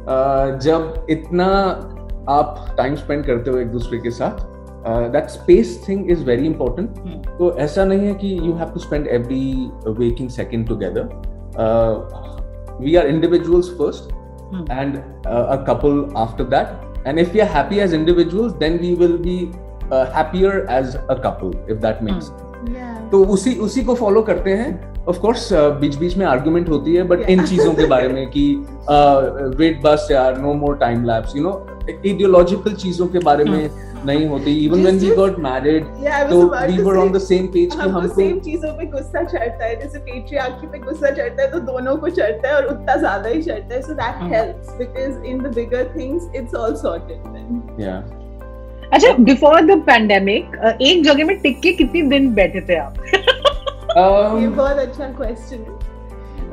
uh, 0.06 0.58
जब 0.58 1.06
इतना 1.10 1.46
आप 2.28 2.74
time 2.76 2.94
spend 2.96 3.24
करते 3.26 3.50
हो 3.50 3.58
एक 3.58 3.68
दूसरे 3.72 3.98
के 3.98 4.10
साथ 4.10 4.44
that 5.12 5.28
space 5.30 5.78
thing 5.88 6.10
is 6.10 6.22
very 6.24 6.46
important 6.46 6.98
तो 7.38 7.52
ऐसा 7.58 7.84
नहीं 7.84 8.06
है 8.06 8.14
कि 8.14 8.36
you 8.38 8.52
have 8.54 8.70
to 8.72 8.80
spend 8.80 9.06
every 9.06 9.70
waking 9.98 10.30
second 10.30 10.68
together 10.68 11.08
we 12.78 12.94
are 13.00 13.02
individuals 13.10 13.68
first 13.76 14.10
hmm. 14.51 14.65
and 14.69 15.03
uh, 15.25 15.57
a 15.57 15.65
couple 15.65 16.17
after 16.17 16.43
that. 16.43 16.83
And 17.05 17.19
if 17.19 17.33
we 17.33 17.41
are 17.41 17.51
happy 17.57 17.81
as 17.81 17.93
individuals 17.93 18.57
then 18.59 18.79
we 18.79 18.93
will 18.93 19.17
be 19.17 19.51
uh, 19.89 20.11
happier 20.11 20.69
as 20.69 20.95
a 21.09 21.19
couple 21.19 21.53
if 21.67 21.81
that 21.81 22.03
makes 22.03 22.31
तो 23.11 23.23
उसी 23.25 23.55
उसी 23.59 23.83
को 23.83 23.95
follow 23.95 24.21
करते 24.21 24.51
हैं। 24.53 24.69
Of 25.09 25.19
course 25.19 25.47
बीच 25.53 25.95
बीच 25.97 26.17
में 26.17 26.25
argument 26.25 26.69
होती 26.69 26.95
है 26.95 27.03
बट 27.07 27.21
इन 27.29 27.45
चीज़ों 27.45 27.73
के 27.73 27.85
बारे 27.87 28.07
में 28.07 28.25
कि 28.31 28.43
वेट 29.59 29.81
बस 29.83 30.07
यार 30.11 30.37
no 30.41 30.53
more 30.55 30.75
time 30.77 31.05
lapse 31.05 31.35
you 31.35 31.43
know 31.43 31.51
ideological 31.83 32.73
चीज़ों 32.75 33.07
के 33.07 33.19
बारे 33.19 33.43
में 33.45 33.69
नहीं 34.05 34.27
होती। 34.27 34.53
Even 34.65 34.81
when 34.81 34.97
we 34.99 35.09
got 35.15 35.39
married 35.39 35.85
तो 36.29 36.41
we 36.67 36.81
were 36.83 36.97
on 36.97 37.11
the 37.11 37.17
same 37.21 37.47
page 37.47 37.75
कि 37.75 37.89
हमको 37.89 38.13
सेम 38.15 38.39
चीज़ों 38.39 38.71
पे 38.77 38.85
गुस्सा 38.91 39.23
चढ़ता 39.23 39.65
है। 39.65 39.75
जैसे 39.81 39.99
पेट्रियार्की 39.99 40.67
पे 40.67 40.79
गुस्सा 40.79 41.09
चढ़ता 41.09 41.41
है 41.41 41.51
तो 41.51 41.59
दोनों 41.67 41.95
को 41.97 42.09
चढ़ता 42.09 42.47
है 42.47 42.55
और 42.55 42.65
उतना 42.67 42.95
ज़्यादा 42.95 43.29
ही 43.29 43.41
चढ़ता 43.41 43.75
है। 43.75 43.81
So 43.81 43.93
that 43.95 44.23
helps 44.33 44.77
because 44.77 45.25
in 45.25 45.43
the 45.43 45.53
bigger 45.55 45.93
things 45.97 46.35
it's 46.35 46.55
all 46.55 46.75
sorted 46.77 47.27
then 47.27 47.61
या 47.79 48.01
अच्छा 48.93 49.13
बिफोर 49.19 49.61
द 49.65 49.79
पैंडेमिक 49.85 50.55
एक 50.81 51.03
जगह 51.03 51.25
में 51.25 51.37
टिक 51.41 51.59
के 51.61 51.71
कितने 51.73 52.01
दिन 52.09 52.33
बैठे 52.33 52.61
थे 52.61 52.75
आप? 52.77 52.93
Um, 53.91 54.41
ये 54.41 54.47
बहुत 54.47 54.77
अच्छा 54.77 55.07
क्वेश्चन 55.13 55.57
है 55.57 55.79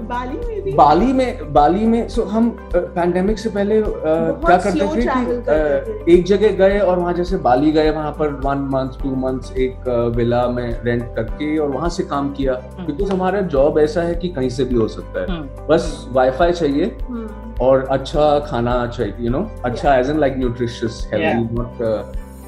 बाली 0.09 0.37
में 0.39 0.63
भी? 0.65 0.73
बाली 0.73 1.13
में 1.13 1.53
बाली 1.53 1.87
में 1.87 2.09
सो 2.09 2.23
हम 2.25 2.49
पैंडेमिक 2.75 3.39
से 3.39 3.51
पहले 3.51 3.81
क्या 3.83 4.57
करते 4.57 4.87
थे 4.97 6.05
कि 6.05 6.15
एक 6.15 6.25
जगह 6.27 6.53
गए 6.59 6.79
और 6.79 6.99
वहाँ 6.99 7.13
जैसे 7.15 7.37
बाली 7.47 7.73
गए 7.73 7.91
वहाँ 7.91 8.13
पर 8.19 8.33
वन 8.45 8.59
मंथ 8.75 9.03
टू 9.03 9.15
मंथ्स 9.17 9.53
एक 9.67 9.89
विला 10.17 10.47
में 10.49 10.69
रेंट 10.85 11.03
करके 11.17 11.57
और 11.59 11.71
वहाँ 11.71 11.89
से 11.89 12.03
काम 12.05 12.33
किया। 12.35 12.53
Because 12.55 13.03
hmm. 13.03 13.13
हमारा 13.13 13.41
जॉब 13.55 13.79
ऐसा 13.79 14.03
है 14.03 14.15
कि 14.15 14.29
कहीं 14.29 14.49
से 14.51 14.65
भी 14.65 14.75
हो 14.75 14.89
सकता 14.89 15.21
है। 15.21 15.27
हम्म। 15.31 15.67
बस 15.69 16.07
वाईफाई 16.13 16.53
चाहिए 16.53 16.97
हम्म। 17.03 17.55
और 17.67 17.87
अच्छा 17.91 18.39
खाना 18.41 18.87
चाहिए 18.87 19.15
यू 19.21 19.31
नो 19.31 19.49
अच्छा 19.65 19.97
as 19.97 20.11
an 20.11 20.19
like 20.21 20.37
nutritious 20.39 21.09
healthy 21.13 21.55
not 21.55 21.83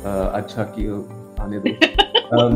अच्छा 0.04 0.64
की 0.76 0.86
आने 1.40 1.58
दो 1.64 1.98
um, 2.36 2.54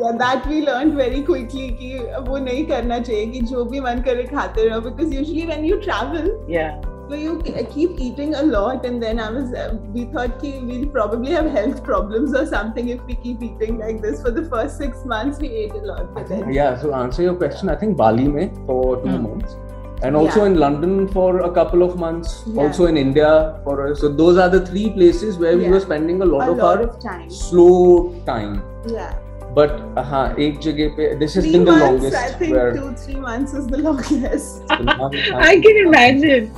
yeah 0.00 0.12
that 0.12 0.46
we 0.46 0.60
learned 0.66 0.94
very 0.94 1.22
quickly 1.22 1.70
कि 1.80 1.94
वो 2.28 2.38
नहीं 2.38 2.66
करना 2.66 2.98
चाहिए 2.98 3.26
कि 3.32 3.40
जो 3.52 3.64
भी 3.64 3.80
मन 3.80 4.02
करे 4.06 4.24
खाते 4.34 4.68
रहो 4.68 4.80
because 4.80 5.12
usually 5.20 5.46
when 5.46 5.64
you 5.64 5.80
travel 5.88 6.30
yeah 6.48 6.80
so 7.10 7.14
you 7.14 7.36
keep 7.74 8.00
eating 8.06 8.34
a 8.34 8.42
lot 8.42 8.84
and 8.84 9.02
then 9.02 9.18
I 9.18 9.30
was 9.30 9.54
uh, 9.54 9.76
we 9.94 10.04
thought 10.16 10.40
ki 10.40 10.50
we'll 10.70 10.88
probably 10.96 11.32
have 11.32 11.46
health 11.50 11.82
problems 11.84 12.34
or 12.34 12.44
something 12.46 12.90
if 12.96 13.00
we 13.04 13.16
keep 13.22 13.42
eating 13.42 13.78
like 13.78 14.02
this 14.02 14.20
for 14.22 14.30
the 14.30 14.44
first 14.56 14.76
six 14.76 15.06
months 15.14 15.40
we 15.40 15.48
ate 15.62 15.72
a 15.72 15.84
lot 15.92 16.12
but 16.14 16.28
then 16.28 16.52
yeah 16.52 16.76
so 16.82 16.94
answer 16.94 17.22
your 17.22 17.34
question 17.34 17.70
I 17.70 17.76
think 17.76 17.96
Bali 17.96 18.28
में 18.36 18.66
for 18.66 18.96
two 18.96 19.08
hmm. 19.08 19.22
months 19.22 19.56
and 20.03 20.15
also 20.15 20.41
yeah. 20.41 20.47
in 20.47 20.55
London 20.59 21.07
for 21.07 21.41
a 21.41 21.51
couple 21.51 21.83
of 21.83 21.97
months, 21.97 22.43
yeah. 22.45 22.61
also 22.61 22.87
in 22.87 22.97
India 22.97 23.59
for 23.63 23.95
so 23.95 24.09
those 24.09 24.37
are 24.37 24.49
the 24.49 24.65
three 24.65 24.89
places 24.89 25.37
where 25.37 25.51
yeah. 25.51 25.65
we 25.65 25.69
were 25.69 25.79
spending 25.79 26.21
a 26.21 26.25
lot 26.25 26.47
a 26.47 26.51
of 26.51 26.57
lot 26.57 26.77
our 26.77 26.87
of 26.87 26.99
time. 26.99 27.29
slow 27.29 28.13
time. 28.25 28.61
Yeah. 28.87 29.13
But 29.55 29.73
हाँ 30.11 30.35
एक 30.39 30.59
जगह 30.59 30.95
पे 30.97 31.19
this 31.19 31.35
has 31.35 31.43
three 31.43 31.53
been 31.53 31.65
the 31.65 31.71
months, 31.71 31.85
longest. 31.85 32.17
I 32.17 32.31
think 32.37 32.53
where, 32.55 32.73
two 32.73 32.91
three 33.01 33.19
months 33.25 33.53
is 33.53 33.67
the 33.67 33.77
longest. 33.77 34.63
I 34.69 35.59
can 35.65 35.77
imagine. 35.87 36.51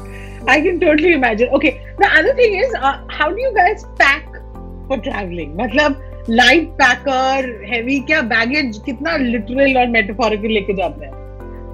I 0.47 0.61
can 0.61 0.79
totally 0.79 1.13
imagine. 1.13 1.49
Okay, 1.49 1.81
the 1.99 2.07
other 2.07 2.33
thing 2.33 2.55
is, 2.55 2.73
uh, 2.75 2.97
how 3.09 3.29
do 3.31 3.41
you 3.41 3.53
guys 3.53 3.85
pack 3.99 4.39
for 4.87 4.97
traveling? 5.09 5.55
मतलब 5.57 6.01
light 6.27 6.71
packer, 6.77 7.65
heavy 7.73 7.99
क्या 8.07 8.21
baggage 8.29 8.77
कितना 8.85 9.17
literal 9.27 9.77
और 9.77 9.91
metaphorical 9.97 10.57
लेके 10.59 10.73
जाते 10.73 11.05
हैं? 11.05 11.18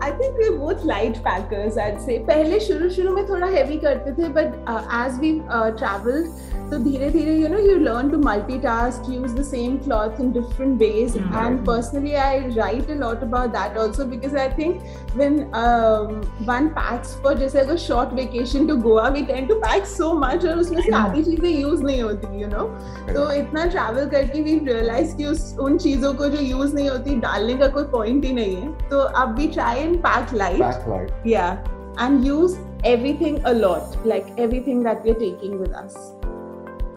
I 0.03 0.11
think 0.13 0.37
we 0.39 0.49
both 0.57 0.85
light 0.87 1.17
packers 1.29 1.79
I 1.79 1.97
से 2.07 2.19
पहले 2.27 2.61
शुरू 2.61 2.89
शुरू 2.97 3.15
में 3.15 3.29
थोड़ा 3.29 3.47
हैवी 3.47 3.77
करते 3.87 4.13
थे 4.23 4.29
but 4.41 4.55
as 5.05 5.19
we 5.21 5.33
travelled 5.53 6.45
so 6.71 6.79
धीरे 6.85 7.09
धीरे 7.11 7.35
you 7.41 7.49
know 7.51 7.59
you 7.65 7.75
learn 7.81 8.09
to 8.13 8.19
multitask 8.23 9.09
use 9.11 9.35
the 9.35 9.45
same 9.49 9.75
cloth 9.83 10.19
in 10.23 10.33
different 10.37 10.81
ways 10.85 11.13
mm-hmm. 11.17 11.35
and 11.41 11.65
personally 11.69 12.17
I 12.17 12.31
write 12.57 12.91
a 12.91 12.97
lot 13.03 13.23
about 13.27 13.53
that 13.53 13.77
also 13.83 14.07
because 14.15 14.35
I 14.35 14.47
think 14.55 14.83
when 15.21 15.37
um, 15.61 16.17
one 16.49 16.71
packs 16.79 17.13
for 17.23 17.35
जैसे 17.43 17.61
अगर 17.61 17.79
short 17.83 18.17
vacation 18.21 18.67
to 18.71 18.77
Goa 18.87 19.05
we 19.19 19.25
tend 19.29 19.53
to 19.53 19.59
pack 19.67 19.87
so 19.93 20.11
much 20.25 20.47
और 20.47 20.59
उसमें 20.65 20.83
से 20.83 20.95
आधी 21.03 21.23
चीज़ें 21.25 21.49
use 21.51 21.85
नहीं 21.85 22.03
होती 22.03 22.43
you 22.43 22.51
know 22.55 22.67
तो 23.13 23.31
इतना 23.33 23.69
travel 23.77 24.11
करके 24.17 24.43
we 24.49 24.57
realize 24.71 25.15
कि 25.17 25.27
उस 25.35 25.57
उन 25.69 25.79
चीज़ों 25.87 26.13
को 26.15 26.29
जो 26.35 26.43
use 26.49 26.75
नहीं 26.75 26.89
होती 26.89 27.17
डालने 27.29 27.55
का 27.63 27.69
कोई 27.79 27.85
point 27.95 28.25
ही 28.25 28.33
नहीं 28.41 28.57
है 28.57 28.73
तो 28.89 29.07
अब 29.23 29.39
we 29.39 29.49
try 29.59 29.77
and 29.86 30.02
pack 30.04 30.32
light 30.32 30.60
pack 30.60 30.88
light 30.88 31.12
yeah 31.24 31.64
and 31.98 32.26
use 32.26 32.58
everything 32.84 33.40
a 33.46 33.54
lot 33.54 34.06
like 34.06 34.34
everything 34.38 34.84
that 34.84 35.04
we're 35.04 35.22
taking 35.28 35.60
with 35.60 35.74
us 35.84 36.02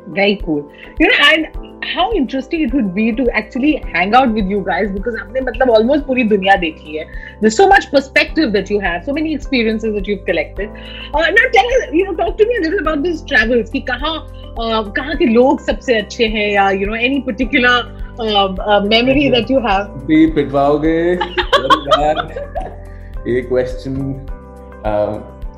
Very 0.09 0.37
cool. 0.44 0.71
You 1.00 1.09
know, 1.09 1.14
and 1.26 1.85
how 1.85 2.12
interesting 2.12 2.61
it 2.62 2.75
would 2.75 2.94
be 2.94 3.12
to 3.12 3.28
actually 3.30 3.76
hang 3.76 4.14
out 4.14 4.33
with 4.33 4.47
you 4.47 4.61
guys 4.66 4.90
because 4.90 5.14
आपने 5.21 5.40
मतलब 5.47 5.71
almost 5.76 6.06
पूरी 6.06 6.25
दुनिया 6.33 6.56
देखी 6.64 6.97
है. 6.97 7.06
There's 7.40 7.56
so 7.56 7.68
much 7.68 7.90
perspective 7.90 8.52
that 8.52 8.71
you 8.71 8.80
have, 8.80 9.04
so 9.06 9.14
many 9.18 9.35
experiences 9.35 9.94
that 9.94 10.06
you've 10.06 10.25
collected. 10.26 10.68
Uh, 11.14 11.25
now 11.38 11.47
tell 11.56 11.73
us, 11.78 11.88
you 11.92 12.04
know, 12.04 12.14
talk 12.14 12.37
to 12.38 12.47
me 12.50 12.56
a 12.56 12.61
little 12.66 12.80
about 12.87 13.02
these 13.09 13.23
travels. 13.33 13.71
कि 13.71 13.80
कहाँ 13.90 14.14
uh, 14.59 14.92
कहाँ 14.97 15.16
के 15.16 15.26
लोग 15.33 15.61
सबसे 15.61 15.99
अच्छे 15.99 16.26
हैं 16.37 16.49
या 16.52 16.71
you 16.83 16.87
know 16.87 17.00
any 17.11 17.21
particular 17.33 17.75
uh, 18.18 18.49
uh, 18.71 18.80
memory 18.94 19.28
that 19.37 19.54
you 19.56 19.66
have. 19.68 19.92
भी 20.06 20.26
पिटवाओगे 20.38 20.99
ये 23.27 23.41
क्वेश्चन 23.41 23.95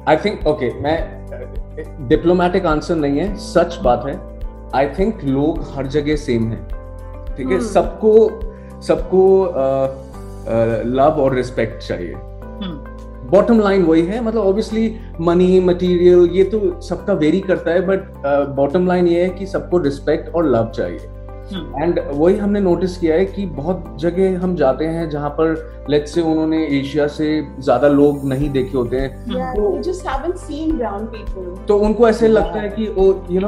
आई 0.08 0.18
थिंक 0.18 0.48
ओके 0.48 0.74
मैं 0.82 2.08
डिप्लोमेटिक 2.08 2.66
आंसर 2.66 2.96
नहीं 2.96 3.20
है 3.20 3.36
सच 3.38 3.78
बात 3.84 4.06
है 4.08 4.20
आई 4.76 4.88
थिंक 5.00 5.24
लोग 5.24 5.64
हर 5.76 5.88
जगह 5.88 6.16
सेम 6.16 6.52
है 6.52 6.66
ठीक 7.38 7.48
है 7.48 7.58
hmm. 7.58 7.68
सबको 7.68 8.82
सबको 8.82 9.24
लव 10.86 11.22
और 11.22 11.36
रिस्पेक्ट 11.36 11.84
चाहिए 11.84 12.14
बॉटम 12.16 13.54
hmm. 13.54 13.64
लाइन 13.64 13.84
वही 13.84 14.06
है 14.06 14.24
मतलब 14.24 14.42
ऑब्वियसली 14.42 15.00
मनी 15.22 15.60
मटेरियल 15.60 16.28
ये 16.32 16.44
तो 16.44 16.82
सबका 16.82 17.14
वेरी 17.14 17.40
करता 17.42 17.72
है 17.72 17.86
बट 17.88 18.14
बॉटम 18.56 18.88
लाइन 18.88 19.08
ये 19.08 19.24
है 19.24 19.30
कि 19.30 19.46
सबको 19.46 19.78
रिस्पेक्ट 19.78 20.36
और 20.36 20.46
लव 20.46 20.72
चाहिए 20.76 21.11
एंड 21.54 22.00
hmm. 22.00 22.16
वही 22.16 22.38
हमने 22.38 22.60
नोटिस 22.60 22.98
किया 22.98 23.16
है 23.16 23.26
कि 23.26 23.46
बहुत 23.46 23.98
जगह 24.00 24.40
हम 24.40 24.56
जाते 24.56 24.86
हैं 24.86 25.10
जहाँ 25.10 25.30
पर 25.30 25.72
लेट 25.90 26.08
से 26.08 26.22
उन्होंने 26.22 26.66
एशिया 26.66 27.08
से 27.08 27.48
ज़्यादा 27.60 27.88
लोग 27.88 28.26
नहीं 28.26 28.50
देखे 28.50 28.78
होते 28.78 28.98
हैं। 28.98 29.26
Yeah, 29.26 29.56
तो, 29.56 29.82
तो 31.68 31.78
उनको 31.78 32.10
ऐसे 32.10 32.26
yeah. 32.26 32.38
लगता 32.38 32.62
है 32.62 32.70
कि 32.70 32.88
ओ 32.88 33.14
you 33.32 33.42
know 33.42 33.48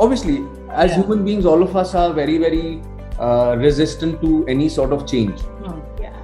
obviously 0.00 0.46
as 0.78 0.92
human 0.92 1.24
beings 1.24 1.46
all 1.46 1.62
of 1.62 1.78
us 1.78 1.96
are 1.96 2.10
very 2.10 2.38
very 2.38 2.82
resistant 3.62 4.20
to 4.20 4.46
any 4.48 4.68
sort 4.68 4.92
of 4.92 5.04
change 5.04 5.32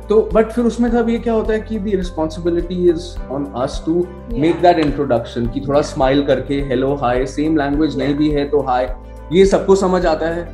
तो 0.08 0.30
बट 0.34 0.46
फिर 0.46 0.64
उसमें 0.64 0.92
कब 0.92 1.08
ये 1.08 1.18
क्या 1.18 1.34
होता 1.34 1.52
है 1.52 1.60
कि 1.60 1.78
the 1.78 1.86
responsibility 1.86 2.90
is 2.90 3.30
on 3.30 3.52
us 3.56 3.82
to 3.86 4.06
make 4.32 4.62
that 4.62 4.78
introduction 4.78 5.46
कि 5.46 5.60
थोड़ा 5.60 5.80
स्माइल 5.80 6.26
करके 6.26 6.54
हेलो 6.54 6.94
हाय 6.94 7.26
सेम 7.26 7.56
लैंग्वेज 7.56 7.98
नहीं 7.98 8.14
भी 8.14 8.30
है 8.30 8.48
तो 8.48 8.60
हाय 8.60 8.96
ये 9.32 9.44
सबको 9.46 9.74
समझ 9.76 10.04
आता 10.06 10.26
है 10.28 10.48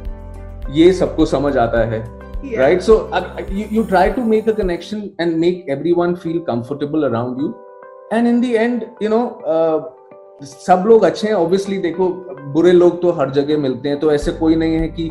ये 0.71 0.93
सबको 0.93 1.26
समझ 1.26 1.57
आता 1.57 1.85
है 1.87 2.05
right 2.57 2.81
so 2.81 2.95
you 3.73 3.83
try 3.85 4.11
to 4.11 4.25
make 4.25 4.49
a 4.49 4.52
connection 4.52 5.09
and 5.21 5.37
make 5.37 5.67
everyone 5.93 6.14
feel 6.14 6.38
comfortable 6.47 7.02
around 7.09 7.41
you 7.41 7.55
and 8.12 8.29
in 8.29 8.41
the 8.41 8.55
end 8.55 8.85
you 9.02 9.09
know 9.09 9.21
सब 10.43 10.85
लोग 10.87 11.05
अच्छे 11.05 11.26
हैं 11.29 11.35
ऑब्वियसली 11.35 11.79
देखो 11.79 12.09
बुरे 12.55 12.73
लोग 12.73 13.00
तो 13.02 13.11
हर 13.11 13.31
जगह 13.31 13.59
मिलते 13.59 13.88
हैं 13.88 13.99
तो 14.00 14.12
ऐसे 14.12 14.33
कोई 14.33 14.57
नहीं 14.57 14.76
है 14.76 14.88
कि 14.88 15.11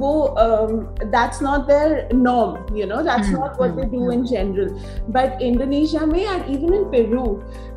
वो 0.00 0.12
that's 0.38 1.42
not 1.42 1.66
their 1.66 2.08
norm 2.14 2.76
you 2.76 2.86
know 2.86 3.00
that's 3.02 3.30
not 3.30 3.58
what 3.58 3.70
they 3.76 3.82
do 3.96 4.10
in 4.12 4.24
general 4.26 4.68
but 5.16 5.42
Indonesia 5.42 6.06
में 6.06 6.20
and 6.20 6.50
even 6.50 6.74
in 6.74 6.84
Peru 6.90 7.24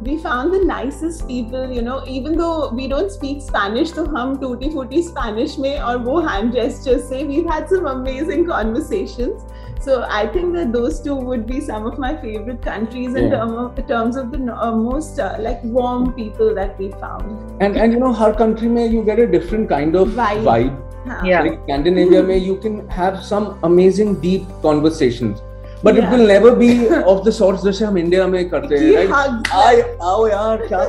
we 0.03 0.17
found 0.17 0.53
the 0.53 0.61
nicest 0.67 1.23
people 1.27 1.73
you 1.75 1.81
know 1.81 1.99
even 2.15 2.35
though 2.37 2.51
we 2.75 2.87
don't 2.87 3.09
speak 3.11 3.41
Spanish 3.41 3.93
तो 3.95 4.05
हम 4.17 4.35
टूटी 4.41 4.69
फूटी 4.73 5.01
Spanish 5.03 5.59
में 5.59 5.77
और 5.79 5.97
वो 6.05 6.19
hand 6.27 6.51
gestures 6.53 7.09
से 7.09 7.23
we 7.23 7.45
had 7.51 7.67
some 7.75 7.89
amazing 7.89 8.47
conversations 8.49 9.47
So 9.85 9.95
I 10.09 10.19
think 10.35 10.53
that 10.53 10.69
those 10.73 10.95
two 10.99 11.15
would 11.25 11.41
be 11.49 11.59
some 11.61 11.83
of 11.87 11.97
my 12.03 12.09
favorite 12.21 12.61
countries 12.61 13.17
in 13.23 13.29
term 13.29 13.51
of, 13.63 13.81
terms 13.89 14.15
of 14.15 14.31
the 14.31 14.39
uh, 14.53 14.71
most 14.71 15.19
uh, 15.19 15.35
like 15.39 15.63
warm 15.63 16.07
people 16.13 16.55
that 16.55 16.79
we 16.79 16.89
found. 16.93 17.61
And 17.61 17.77
and 17.77 17.93
you 17.93 17.99
know, 17.99 18.11
her 18.13 18.33
country 18.33 18.71
may 18.79 18.87
you 18.87 19.03
get 19.03 19.19
a 19.19 19.27
different 19.27 19.69
kind 19.69 19.95
of 19.95 20.17
vibe. 20.21 20.43
vibe 20.49 20.88
Yeah. 21.24 21.42
like 21.42 21.60
Scandinavia, 21.64 22.22
where 22.22 22.36
you 22.36 22.56
can 22.56 22.88
have 22.88 23.22
some 23.24 23.58
amazing 23.62 24.20
deep 24.20 24.44
conversations. 24.62 25.40
But 25.82 25.94
yeah. 25.94 26.06
it 26.06 26.16
will 26.16 26.26
never 26.26 26.54
be 26.54 26.88
of 26.88 27.24
the 27.24 27.32
sorts 27.32 27.62
जैसे 27.64 27.84
हम 27.84 27.98
India 27.98 28.26
में 28.26 28.48
करते 28.50 28.78
हैं 28.78 28.92
right 28.96 29.52
आए 29.54 29.80
आओ 30.02 30.26
यार 30.28 30.66
क्या 30.72 30.80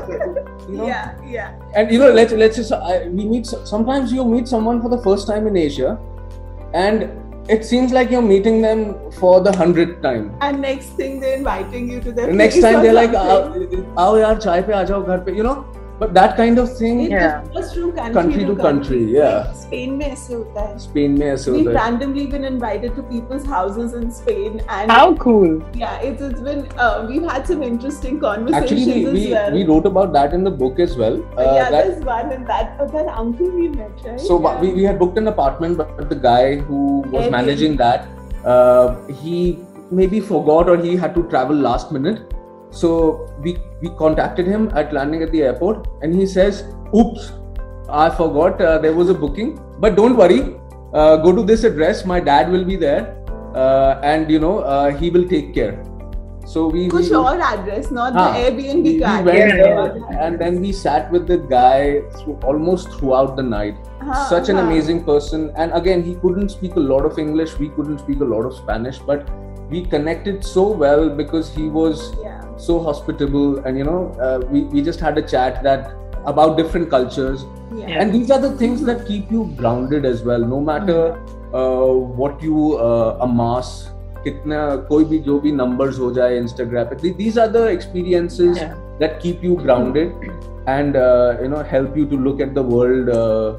you 0.69 0.77
know 0.77 0.87
yeah 0.87 1.05
yeah 1.35 1.79
and 1.81 1.91
you 1.91 1.99
know 2.01 2.09
let's 2.17 2.33
let's 2.33 2.57
just 2.57 2.73
I, 2.73 3.07
we 3.07 3.25
meet 3.25 3.45
sometimes 3.71 4.11
you 4.11 4.25
meet 4.25 4.49
someone 4.49 4.81
for 4.81 4.89
the 4.89 5.01
first 5.07 5.27
time 5.27 5.47
in 5.47 5.55
Asia 5.55 5.97
and 6.73 7.09
it 7.47 7.65
seems 7.65 7.93
like 7.93 8.11
you're 8.11 8.21
meeting 8.21 8.61
them 8.61 8.83
for 9.11 9.39
the 9.41 9.55
hundredth 9.61 10.01
time 10.01 10.27
and 10.41 10.61
next 10.61 10.99
thing 10.99 11.19
they're 11.21 11.37
inviting 11.37 11.89
you 11.89 12.01
to 12.01 12.11
their 12.11 12.33
next 12.43 12.61
time 12.61 12.81
they're 12.83 12.99
like 13.01 13.15
आओ 13.15 14.17
यार 14.17 14.37
चाय 14.47 14.61
पे 14.61 14.73
आ 14.73 14.83
जाओ 14.91 15.03
घर 15.03 15.23
पे 15.29 15.37
you 15.37 15.47
know 15.49 15.55
but 16.00 16.12
that 16.12 16.36
kind 16.36 16.58
of 16.58 16.76
thing 16.76 17.00
it 17.02 17.10
yeah. 17.10 17.42
from 17.42 17.92
country, 17.92 18.12
country 18.12 18.44
to, 18.44 18.54
to 18.54 18.62
country, 18.62 18.62
country 18.62 19.12
yeah 19.12 19.52
Spain 19.60 19.96
में 19.98 20.06
ऐसे 20.06 20.34
होता 20.34 20.64
है 20.68 20.78
Spain 20.86 21.16
में 21.18 21.26
ऐसे 21.26 21.52
we've 21.52 21.72
randomly 21.76 22.26
been 22.34 22.44
invited 22.44 22.94
to 22.96 23.04
people's 23.12 23.46
houses 23.46 23.94
in 24.00 24.10
Spain 24.10 24.60
and 24.68 24.90
how 24.90 25.14
cool 25.14 25.62
yeah 25.74 25.98
it's, 26.00 26.20
it's 26.20 26.40
been 26.40 26.66
uh, 26.78 27.06
we've 27.08 27.28
had 27.30 27.46
some 27.46 27.62
interesting 27.62 28.20
conversations 28.20 28.72
actually 28.72 29.04
we, 29.06 29.12
we, 29.12 29.32
well. 29.32 29.52
we 29.52 29.64
wrote 29.64 29.86
about 29.86 30.12
that 30.12 30.34
in 30.34 30.44
the 30.44 30.50
book 30.50 30.78
as 30.78 30.96
well 30.96 31.18
uh, 31.38 31.54
yeah 31.54 31.70
that, 31.70 31.86
there's 31.86 32.04
one 32.04 32.32
in 32.32 32.44
that 32.44 32.76
but 32.78 32.92
that 32.92 33.08
uncle 33.24 33.50
we 33.50 33.68
met 33.68 34.04
right 34.04 34.20
so 34.20 34.40
yeah. 34.42 34.60
we, 34.60 34.72
we 34.74 34.82
had 34.82 34.98
booked 34.98 35.18
an 35.18 35.28
apartment 35.28 35.78
but 35.78 36.10
the 36.10 36.20
guy 36.28 36.56
who 36.56 37.00
was 37.00 37.24
Airbnb. 37.24 37.30
managing 37.30 37.76
that 37.76 38.08
uh, 38.44 38.94
he 39.06 39.58
maybe 39.90 40.20
forgot 40.20 40.68
or 40.68 40.76
he 40.76 40.96
had 40.96 41.14
to 41.14 41.22
travel 41.30 41.56
last 41.56 41.90
minute 41.90 42.34
So 42.71 43.27
we 43.41 43.57
we 43.81 43.89
contacted 43.99 44.47
him 44.47 44.71
at 44.73 44.93
landing 44.93 45.23
at 45.23 45.31
the 45.31 45.43
airport, 45.43 45.87
and 46.01 46.15
he 46.15 46.25
says, 46.25 46.63
"Oops, 46.95 47.31
I 47.89 48.09
forgot 48.09 48.61
uh, 48.61 48.77
there 48.79 48.93
was 48.93 49.09
a 49.09 49.13
booking, 49.13 49.59
but 49.79 49.95
don't 49.95 50.15
worry, 50.15 50.41
uh, 50.93 51.17
go 51.17 51.35
to 51.35 51.43
this 51.43 51.65
address. 51.65 52.05
My 52.05 52.19
dad 52.19 52.51
will 52.51 52.63
be 52.63 52.77
there, 52.77 53.01
uh, 53.53 53.99
and 54.03 54.31
you 54.31 54.39
know 54.39 54.59
uh, 54.59 54.91
he 54.91 55.09
will 55.09 55.27
take 55.27 55.53
care." 55.53 55.83
So 56.45 56.67
we. 56.67 56.87
Kush 56.89 57.09
we, 57.09 57.15
our 57.15 57.39
address, 57.39 57.91
not 57.91 58.13
the 58.13 58.19
ah, 58.19 58.35
Airbnb 58.35 58.83
we, 58.83 58.97
guy. 58.99 59.21
We 59.21 59.31
went 59.31 59.51
there, 59.51 60.03
and 60.19 60.39
then 60.39 60.59
we 60.61 60.71
sat 60.71 61.11
with 61.11 61.27
the 61.27 61.37
guy 61.37 62.01
through, 62.17 62.39
almost 62.43 62.89
throughout 62.93 63.35
the 63.35 63.43
night. 63.43 63.75
Uh-huh, 64.01 64.29
Such 64.29 64.49
an 64.49 64.57
uh-huh. 64.57 64.65
amazing 64.67 65.03
person, 65.03 65.51
and 65.55 65.71
again 65.73 66.03
he 66.03 66.15
couldn't 66.15 66.49
speak 66.49 66.75
a 66.75 66.79
lot 66.79 67.05
of 67.05 67.19
English. 67.19 67.57
We 67.59 67.69
couldn't 67.69 67.99
speak 67.99 68.21
a 68.21 68.25
lot 68.25 68.45
of 68.45 68.55
Spanish, 68.55 68.99
but 68.99 69.29
we 69.70 69.84
connected 69.84 70.44
so 70.44 70.68
well 70.70 71.08
because 71.08 71.54
he 71.54 71.68
was 71.68 72.12
yeah 72.22 72.36
so 72.56 72.80
hospitable 72.82 73.58
and 73.64 73.78
you 73.78 73.84
know 73.84 74.12
uh, 74.20 74.40
we, 74.50 74.62
we 74.64 74.82
just 74.82 75.00
had 75.00 75.16
a 75.18 75.22
chat 75.22 75.62
that 75.62 75.94
about 76.24 76.56
different 76.56 76.90
cultures 76.90 77.44
yeah. 77.74 77.86
and 78.00 78.12
these 78.12 78.30
are 78.30 78.40
the 78.40 78.56
things 78.56 78.82
that 78.82 79.06
keep 79.06 79.30
you 79.30 79.52
grounded 79.56 80.04
as 80.04 80.22
well 80.22 80.40
no 80.40 80.60
matter 80.60 80.92
mm-hmm. 80.92 81.54
uh, 81.54 81.92
what 81.92 82.42
you 82.42 82.76
uh, 82.78 83.18
amass 83.20 83.90
कितना 84.24 84.88
कोई 84.88 85.04
भी 85.04 85.18
जो 85.26 85.38
भी 85.40 85.52
numbers 85.52 85.98
हो 85.98 86.10
जाए 86.14 86.40
Instagram 86.40 86.88
पे 86.92 87.16
these 87.16 87.38
are 87.38 87.48
the 87.48 87.66
experiences 87.66 88.58
yeah. 88.58 88.74
that 88.98 89.20
keep 89.20 89.42
you 89.42 89.54
grounded 89.56 90.12
and 90.66 90.96
uh, 90.96 91.36
you 91.40 91.48
know 91.48 91.62
help 91.62 91.96
you 91.96 92.06
to 92.06 92.16
look 92.16 92.40
at 92.40 92.54
the 92.54 92.62
world 92.62 93.08
uh, 93.08 93.54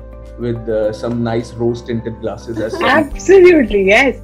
with 0.46 0.68
uh, 0.68 0.92
some 1.02 1.18
nice 1.26 1.52
rose 1.64 1.82
tinted 1.90 2.20
glasses 2.22 2.58
as 2.68 2.78
well. 2.78 2.90
absolutely 3.00 3.82
yes 3.88 4.20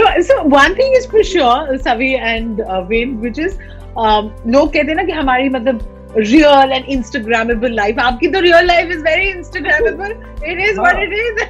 no 0.00 0.06
so 0.30 0.38
one 0.54 0.74
thing 0.80 0.94
is 1.00 1.06
for 1.16 1.22
sure 1.32 1.78
Savi 1.88 2.12
and 2.32 2.62
uh, 2.62 2.84
Wayne 2.92 3.20
which 3.26 3.44
is 3.48 3.58
Um, 4.00 4.26
लोग 4.54 4.68
कहते 4.72 4.90
हैं 4.90 4.94
ना 4.96 5.02
कि 5.04 5.12
हमारी 5.12 5.48
मतलब 5.52 5.78
real 6.16 6.72
and 6.74 6.90
instagrammable 6.96 7.72
life 7.78 7.96
आपकी 8.02 8.28
तो 8.34 8.40
real 8.44 8.66
life 8.66 8.92
is 8.96 9.00
very 9.06 9.24
instagrammable 9.32 10.12
it 10.52 10.60
is 10.66 10.78
what 10.82 11.00
it 11.06 11.16
is 11.22 11.40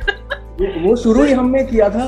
वो 0.85 0.95
शुरू 1.03 1.25
ही 1.25 1.33
हमने 1.41 1.65
किया 1.73 1.89
था 1.97 2.07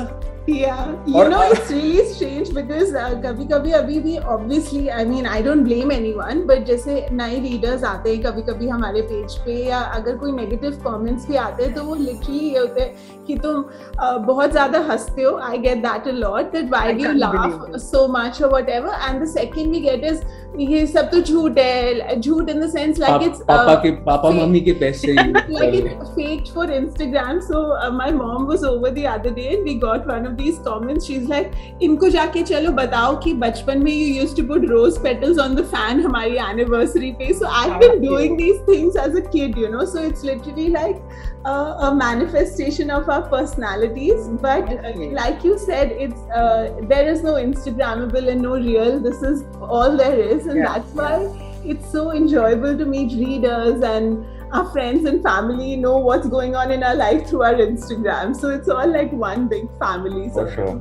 yeah. 0.51 0.95
You 1.07 1.29
know 1.29 1.43
it's 1.45 1.71
really 1.71 2.05
strange 2.07 2.51
because 2.51 2.95
uh, 2.95 3.11
कभी 3.23 3.45
कभी 3.47 3.73
अभी 3.73 3.99
भी 4.01 4.17
obviously 4.35 4.83
I 4.91 5.05
mean 5.05 5.27
I 5.27 5.41
don't 5.43 5.65
blame 5.65 5.93
anyone 5.97 6.43
but 6.47 6.65
जैसे 6.67 7.07
नए 7.13 7.39
रीडर्स 7.41 7.85
आते 7.85 8.15
हैं 8.15 8.23
कभी 8.23 8.43
कभी 8.43 8.69
हमारे 8.69 9.03
पेज 9.03 9.37
पे 9.45 9.55
या 9.69 9.79
अगर 9.99 10.17
कोई 10.17 10.33
नेगेटिव 10.33 10.81
कमेंट्स 10.87 11.29
भी 11.29 11.37
आते 11.45 11.65
हैं 11.65 11.75
तो 11.75 11.85
वो 11.85 11.95
लिटरली 11.95 12.39
ये 12.39 12.59
होते 12.59 12.81
हैं 12.81 13.25
कि 13.27 13.37
तुम 13.39 13.63
uh, 13.63 14.19
बहुत 14.27 14.51
ज़्यादा 14.53 14.79
हँसते 14.91 15.23
हो 15.23 15.37
I 15.49 15.59
get 15.59 15.83
that 15.83 16.09
a 16.09 16.17
lot 16.19 16.53
that 16.53 16.71
why 16.71 16.93
do 16.95 17.13
laugh 17.17 17.77
so 17.81 18.07
much 18.19 18.43
और 18.43 18.51
whatever 18.51 19.09
and 19.09 19.23
the 19.23 19.29
second 19.29 19.73
we 19.73 19.81
get 19.81 20.05
is 20.13 20.23
ये 20.59 20.87
सब 20.87 21.11
तो 21.11 21.21
झूठ 21.21 21.59
है 21.59 22.19
झूठ 22.21 22.49
in 22.51 22.61
the 22.61 22.69
sense 22.71 22.99
like 22.99 23.23
it's 23.23 23.41
पापा 23.49 23.75
के 23.83 23.91
पापा 24.05 24.31
मम्मी 24.31 24.61
के 24.61 24.73
पैसे 24.81 25.13
like 25.13 25.75
it's 25.75 26.09
fake 26.11 26.53
for 26.55 26.73
Instagram 26.73 27.39
so 27.41 27.63
my 27.97 28.13
mom 28.13 28.47
was 28.47 28.65
over 28.65 28.91
the 28.91 29.05
other 29.13 29.35
day 29.35 29.43
and 29.43 29.63
we 29.65 29.75
got 29.85 30.07
one 30.09 30.27
of 30.27 30.40
these 30.40 30.60
comments. 30.60 31.06
She's 31.06 31.28
like, 31.28 31.54
इनको 31.82 32.10
जाके 32.10 32.44
चलो 32.44 32.72
बताओ 32.72 33.16
कि 33.24 33.34
बचपन 33.34 33.84
में 33.84 33.92
you 33.92 34.22
used 34.22 34.36
to 34.36 34.44
put 34.44 34.68
rose 34.70 34.98
petals 34.98 35.38
on 35.38 35.56
the 35.56 35.64
fan 35.64 36.02
हमारी 36.04 36.38
anniversary 36.38 37.16
पे. 37.20 37.34
So 37.40 37.48
I've 37.48 37.80
been 37.80 38.02
doing 38.02 38.38
these 38.38 38.60
things 38.62 38.96
as 38.96 39.16
a 39.16 39.22
kid, 39.22 39.58
you 39.58 39.70
know. 39.70 39.86
So 39.86 40.02
it's 40.02 40.24
literally 40.24 40.70
like 40.70 41.02
uh, 41.46 41.90
a 41.90 41.96
manifestation 41.96 42.90
of 42.90 43.10
our 43.10 43.22
personalities. 43.22 44.28
But 44.28 44.70
uh, 44.74 44.94
like 45.12 45.44
you 45.44 45.58
said, 45.58 45.92
it's 45.92 46.22
uh, 46.32 46.76
there 46.84 47.08
is 47.08 47.24
no 47.24 47.34
Instagrammable 47.34 48.30
and 48.30 48.42
no 48.42 48.54
real. 48.54 49.00
This 49.00 49.22
is 49.22 49.44
all 49.62 49.98
there 49.98 50.20
is, 50.20 50.48
and 50.48 50.58
yeah. 50.58 50.74
that's 50.74 50.92
why 50.92 51.42
it's 51.66 51.92
so 51.92 52.12
enjoyable 52.12 52.78
to 52.78 52.86
meet 52.86 53.12
readers 53.14 53.82
and 53.82 54.26
our 54.52 54.72
friends 54.72 55.06
and 55.06 55.24
family 55.24 55.76
know 55.76 55.98
what's 55.98 56.28
going 56.28 56.56
on 56.56 56.72
in 56.72 56.84
our 56.84 56.96
life 56.96 57.28
through 57.28 57.44
our 57.44 57.56
Instagram. 57.56 58.36
So 58.36 58.50
it's 58.50 58.70
all 58.70 58.88
like 58.88 59.12
one 59.12 59.48
big 59.48 59.68
family. 59.80 60.30
For 60.30 60.52
sure. 60.52 60.76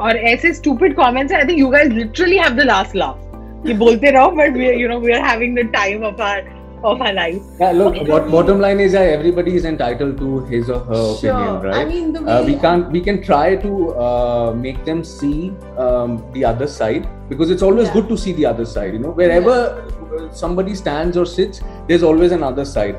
और 0.00 0.16
ऐसे 0.16 0.52
stupid 0.54 0.94
comments 0.96 1.32
I 1.32 1.44
think 1.44 1.58
you 1.58 1.70
guys 1.72 1.92
literally 1.92 2.38
have 2.38 2.56
the 2.56 2.64
last 2.64 2.94
laugh. 2.94 3.18
ये 3.66 3.74
बोलते 3.78 4.10
रहो 4.12 4.30
but 4.36 4.54
we 4.60 4.72
you 4.82 4.88
know 4.88 4.98
we 4.98 5.12
are 5.12 5.24
having 5.24 5.54
the 5.54 5.64
time 5.76 6.02
of 6.10 6.20
our 6.28 6.40
of 6.82 7.00
our 7.00 7.12
life. 7.12 7.42
Yeah, 7.58 7.72
look, 7.72 7.96
what 8.08 8.30
bottom 8.30 8.60
line 8.60 8.80
is 8.80 8.92
that 8.92 9.06
everybody 9.06 9.54
is 9.54 9.64
entitled 9.64 10.18
to 10.18 10.40
his 10.46 10.70
or 10.70 10.80
her 10.80 11.16
sure. 11.16 11.30
opinion, 11.30 11.62
right? 11.62 11.74
I 11.74 11.84
mean, 11.84 12.16
uh, 12.16 12.42
we 12.46 12.56
can't 12.56 12.90
we 12.90 13.00
can 13.00 13.22
try 13.22 13.56
to 13.56 13.94
uh, 13.94 14.54
make 14.56 14.84
them 14.84 15.04
see 15.04 15.52
um, 15.76 16.24
the 16.32 16.44
other 16.44 16.66
side 16.66 17.08
because 17.28 17.50
it's 17.50 17.62
always 17.62 17.88
yeah. 17.88 17.94
good 17.94 18.08
to 18.08 18.16
see 18.16 18.32
the 18.32 18.46
other 18.46 18.64
side. 18.64 18.94
You 18.94 19.00
know, 19.00 19.10
wherever 19.10 19.56
yeah. 19.90 19.93
Somebody 20.31 20.75
stands 20.75 21.17
or 21.17 21.25
sits, 21.25 21.61
there's 21.87 22.03
always 22.03 22.31
another 22.31 22.65
side. 22.65 22.97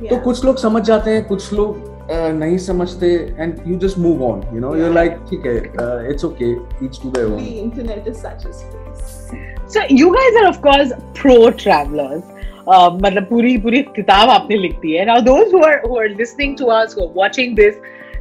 Yeah. 0.00 0.10
तो 0.10 0.16
कुछ 0.24 0.44
लोग 0.44 0.56
समझ 0.58 0.82
जाते 0.86 1.10
हैं 1.10 1.24
कुछ 1.28 1.52
लोग 1.52 1.76
uh, 2.10 2.32
नहीं 2.40 2.58
समझते 2.66 3.12
and 3.38 3.60
you 3.68 3.78
just 3.78 3.98
move 3.98 4.22
on 4.24 4.42
you 4.54 4.60
know 4.60 4.74
you 4.76 4.92
like 4.92 5.18
ठीक 5.30 5.46
है 5.46 5.56
it's 6.10 6.24
okay 6.24 6.50
each 6.86 7.00
to 7.02 7.10
their 7.10 7.26
own 7.26 7.38
the 7.44 7.60
internet 7.66 8.10
is 8.12 8.24
such 8.26 8.48
a 8.50 8.56
space. 8.62 9.14
So 9.72 9.80
you 10.00 10.10
guys 10.16 10.40
are 10.42 10.48
of 10.50 10.60
course 10.66 10.92
pro 11.20 11.38
travelers. 11.62 12.22
मतलब 12.68 13.26
पूरी 13.28 13.56
पूरी 13.58 13.82
किताब 13.96 14.30
आपने 14.30 14.56
लिख 14.56 14.72
दी 14.80 14.92
है। 14.92 15.04
Now 15.06 15.20
those 15.28 15.52
who 15.54 15.62
are 15.66 15.80
who 15.88 15.98
are 15.98 16.08
listening 16.16 16.56
to 16.56 16.66
us 16.78 16.94
who 16.98 17.04
are 17.04 17.12
watching 17.16 17.54
this 17.56 17.74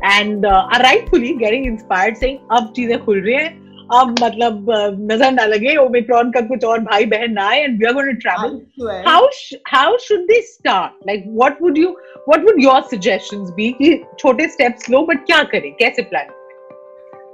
and 0.04 0.46
are 0.46 0.82
rightfully 0.84 1.34
getting 1.38 1.66
inspired 1.68 2.18
saying 2.18 2.38
अब 2.58 2.72
चीज़ें 2.76 3.04
खुल 3.06 3.22
रही 3.22 3.36
हैं 3.36 3.67
अब 3.94 4.16
मतलब 4.24 4.66
नज़र 5.12 5.32
ना 5.32 5.46
लगे 5.46 5.76
ओमिक्रॉन 5.78 6.32
का 6.32 6.42
कुछ 6.42 6.64
और 6.66 6.80
भाई 6.80 7.06
बहन 7.06 7.32
ना 7.34 7.48
आए 7.50 7.60
and 7.60 7.80
we 7.80 7.86
are 7.86 7.94
going 7.94 8.10
to 8.10 8.18
travel 8.22 9.04
how 9.08 9.28
how 9.68 9.98
should 9.98 10.20
they 10.20 10.42
start 10.42 11.08
like 11.08 11.24
what 11.28 11.62
would 11.62 11.78
you 11.78 11.90
what 12.28 12.46
would 12.46 12.64
your 12.64 12.82
suggestions 12.92 13.50
be 13.56 13.72
कि 13.72 13.94
छोटे 14.20 14.48
स्टेप्स 14.50 14.90
लो 14.90 15.02
बट 15.06 15.26
क्या 15.26 15.44
करें? 15.44 15.72
कैसे 15.74 16.02
plan 16.02 16.34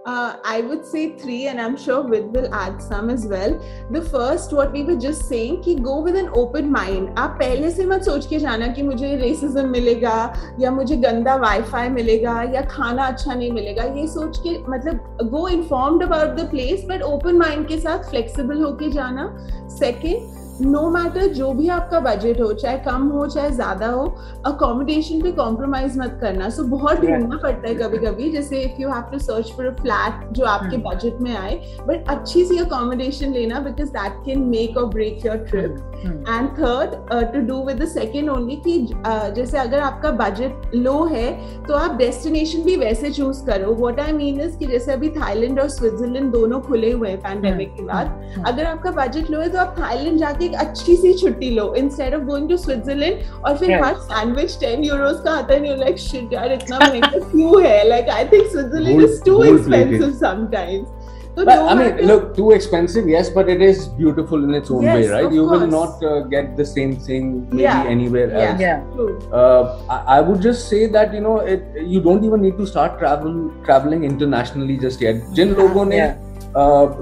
Uh, 0.05 0.35
I 0.43 0.59
would 0.59 0.85
say 0.85 1.17
three, 1.17 1.47
and 1.47 1.61
I'm 1.61 1.77
sure 1.77 2.03
Vid 2.03 2.33
will 2.35 2.53
add 2.53 2.81
some 2.81 3.09
as 3.09 3.25
well. 3.25 3.53
The 3.89 4.01
first, 4.01 4.51
what 4.51 4.73
we 4.73 4.83
were 4.83 4.97
just 4.97 5.29
saying, 5.29 5.63
कि 5.63 5.81
go 5.81 6.01
with 6.01 6.17
an 6.17 6.27
open 6.41 6.69
mind. 6.69 7.15
आप 7.17 7.37
पहले 7.39 7.69
से 7.71 7.85
मत 7.85 8.03
सोच 8.03 8.25
के 8.27 8.39
जाना 8.39 8.67
कि 8.75 8.83
मुझे 8.83 9.15
रेसिज्म 9.21 9.69
मिलेगा 9.69 10.17
या 10.59 10.71
मुझे 10.71 10.95
गंदा 11.07 11.35
वाईफाई 11.45 11.89
मिलेगा 11.89 12.41
या 12.53 12.61
खाना 12.75 13.05
अच्छा 13.05 13.33
नहीं 13.33 13.51
मिलेगा 13.51 13.83
ये 13.99 14.07
सोच 14.07 14.37
के 14.47 14.57
मतलब 14.71 15.29
go 15.31 15.47
informed 15.49 16.03
about 16.03 16.35
the 16.39 16.49
place 16.51 16.85
but 16.89 17.01
open 17.13 17.37
mind 17.37 17.67
के 17.67 17.79
साथ 17.81 18.09
फ्लेक्सिबल 18.09 18.61
होके 18.63 18.89
जाना 18.99 19.33
सेकेंड 19.79 20.42
नो 20.61 20.89
मैटर 20.89 21.27
जो 21.33 21.51
भी 21.53 21.67
आपका 21.69 21.99
बजट 21.99 22.41
हो 22.41 22.51
चाहे 22.53 22.77
कम 22.85 23.07
हो 23.09 23.25
चाहे 23.27 23.49
ज़्यादा 23.51 23.87
हो 23.87 24.03
अकोमोडेशन 24.45 25.21
पे 25.21 25.31
कॉम्प्रोमाइज 25.31 25.97
मत 25.97 26.17
करना। 26.21 26.49
सो 26.49 26.63
so, 26.63 26.69
बहुत 26.69 26.99
ढूंढना 27.01 27.37
पड़ता 27.37 27.67
है 27.67 27.75
कभी 27.75 27.97
कभी 27.97 28.29
जैसे 28.31 28.59
if 28.61 28.81
you 28.81 28.89
have 28.89 29.01
to 29.11 29.19
search 29.19 29.51
for 29.57 29.65
a 29.65 29.73
flat 29.81 30.27
जो 30.33 30.45
आपके 30.45 30.77
बजट 30.79 31.11
hmm. 31.11 31.23
में 31.23 31.35
आए 31.37 31.55
बट 31.87 32.09
अच्छी 32.09 32.43
सी 32.45 32.57
अकोमोडेशन 32.57 33.33
लेना 33.33 33.59
because 33.59 33.89
that 33.89 34.21
can 34.25 34.43
make 34.49 34.77
or 34.77 34.85
break 34.93 35.25
your 35.25 35.37
trip 35.49 35.89
and 36.05 36.49
third 36.59 37.33
to 37.33 37.39
do 37.47 37.63
with 37.65 37.81
the 37.81 37.87
second 37.87 38.29
only 38.29 38.55
कि 38.67 38.77
uh, 38.85 39.29
जैसे 39.35 39.57
अगर 39.57 39.79
आपका 39.79 40.11
बजट 40.21 40.75
लो 40.75 41.03
है 41.05 41.31
तो 41.65 41.73
आप 41.75 41.97
डेस्टिनेशन 41.97 42.63
भी 42.63 42.75
वैसे 42.77 43.11
चूज़ 43.11 43.43
करो। 43.45 43.73
वॉट 43.75 43.99
आई 43.99 44.13
मीन 44.13 44.41
इज़ 44.41 44.57
कि 44.57 44.65
जैसे 44.67 44.91
अभी 44.93 45.09
थाईलैंड 45.11 45.59
और 45.59 45.69
स्विट्जरलैंड 45.69 46.31
दोनों 46.31 46.61
खुले 46.61 46.91
हुए 46.91 47.09
हैं 47.09 47.21
पैंडेमिक 47.21 47.69
hmm. 47.69 47.77
के 47.77 47.83
बाद। 47.83 48.07
Hmm. 48.35 48.47
अगर 48.47 48.65
आपका 48.65 48.91
बजट 49.03 49.31
लो 49.31 49.39
है 49.39 49.49
तो 49.49 49.59
आप 49.59 49.75
थाईलैंड 49.79 50.17
जाके 50.19 50.42
एक 50.45 50.55
अच्छी 50.65 50.95
सी 50.95 51.13
छुट्टी 51.21 51.49
लो 51.55 51.73
instead 51.77 52.15
of 52.15 52.23
going 52.31 52.49
to 52.49 52.57
Switzerland 52.57 53.45
और 53.45 53.57
फिर 53.57 53.71
हर 53.83 53.95
सैंडविच 54.09 54.57
टेन 54.59 54.83
यूरोस 54.83 55.21
का 55.25 55.31
आता 55.37 55.53
है 55.53 55.77
लाइक 55.79 55.97
शिट 55.99 56.33
यार 56.33 56.53
इतना 56.53 56.79
महँगा 56.79 57.19
क्यों 57.29 57.63
है 57.63 57.87
like 57.89 58.09
I 58.17 58.25
think 58.33 58.51
Switzerland 58.51 59.01
is 59.03 59.23
too 59.25 59.41
expensive 59.43 60.11
sometimes 60.19 61.01
but, 61.35 61.45
no 61.45 61.67
I 61.67 61.75
mean, 61.75 62.05
look, 62.05 62.35
too 62.35 62.51
expensive, 62.51 63.07
yes, 63.07 63.29
but 63.29 63.49
it 63.49 63.61
is 63.61 63.87
beautiful 63.87 64.43
in 64.43 64.53
its 64.53 64.69
own 64.69 64.83
yes, 64.83 64.95
way, 64.95 65.07
right? 65.07 65.31
You 65.31 65.47
course. 65.47 65.61
will 65.61 65.67
not 65.67 66.03
uh, 66.03 66.19
get 66.21 66.55
the 66.57 66.65
same 66.65 66.95
thing 66.95 67.49
maybe 67.49 67.63
yeah. 67.63 67.83
anywhere 67.85 68.31
else. 68.31 68.59
Yeah, 68.59 68.83
yeah. 68.97 69.31
Uh, 69.31 69.81
I, 69.89 70.17
I, 70.17 70.21
would 70.21 70.41
just 70.41 70.69
say 70.69 70.85
that 70.87 71.13
you 71.13 71.21
know, 71.21 71.39
it, 71.39 71.63
you 71.85 72.01
don't 72.01 72.23
even 72.23 72.41
need 72.41 72.57
to 72.57 72.67
start 72.67 72.99
travel 72.99 73.51
traveling 73.65 74.03
internationally 74.03 74.77
just 74.77 75.01
yet. 75.01 75.23
जिन 75.33 75.53
लोगों 75.55 75.85
ने 75.85 76.01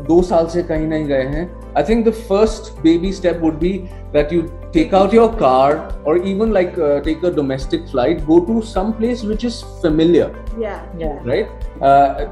दो 0.08 0.22
साल 0.24 0.48
से 0.48 0.64
कहीं 0.64 0.88
नहीं 0.88 1.06
गए 1.08 1.26
हैं 1.36 1.61
I 1.75 1.83
think 1.83 2.05
the 2.05 2.13
first 2.13 2.83
baby 2.83 3.13
step 3.13 3.41
would 3.41 3.61
be 3.61 3.89
that 4.13 4.33
you 4.33 4.51
take 4.73 4.93
out 4.93 5.13
your 5.13 5.33
car 5.37 5.95
or 6.05 6.17
even 6.19 6.53
like 6.53 6.79
uh, 6.79 7.01
take 7.01 7.23
a 7.23 7.31
domestic 7.31 7.89
flight, 7.89 8.27
go 8.27 8.45
to 8.45 8.63
some 8.63 8.93
place 8.95 9.23
which 9.23 9.45
is 9.45 9.63
familiar. 9.81 10.35
Yeah. 10.59 10.85
Yeah. 10.99 11.19
Right? 11.25 11.49
Uh, 11.83 12.27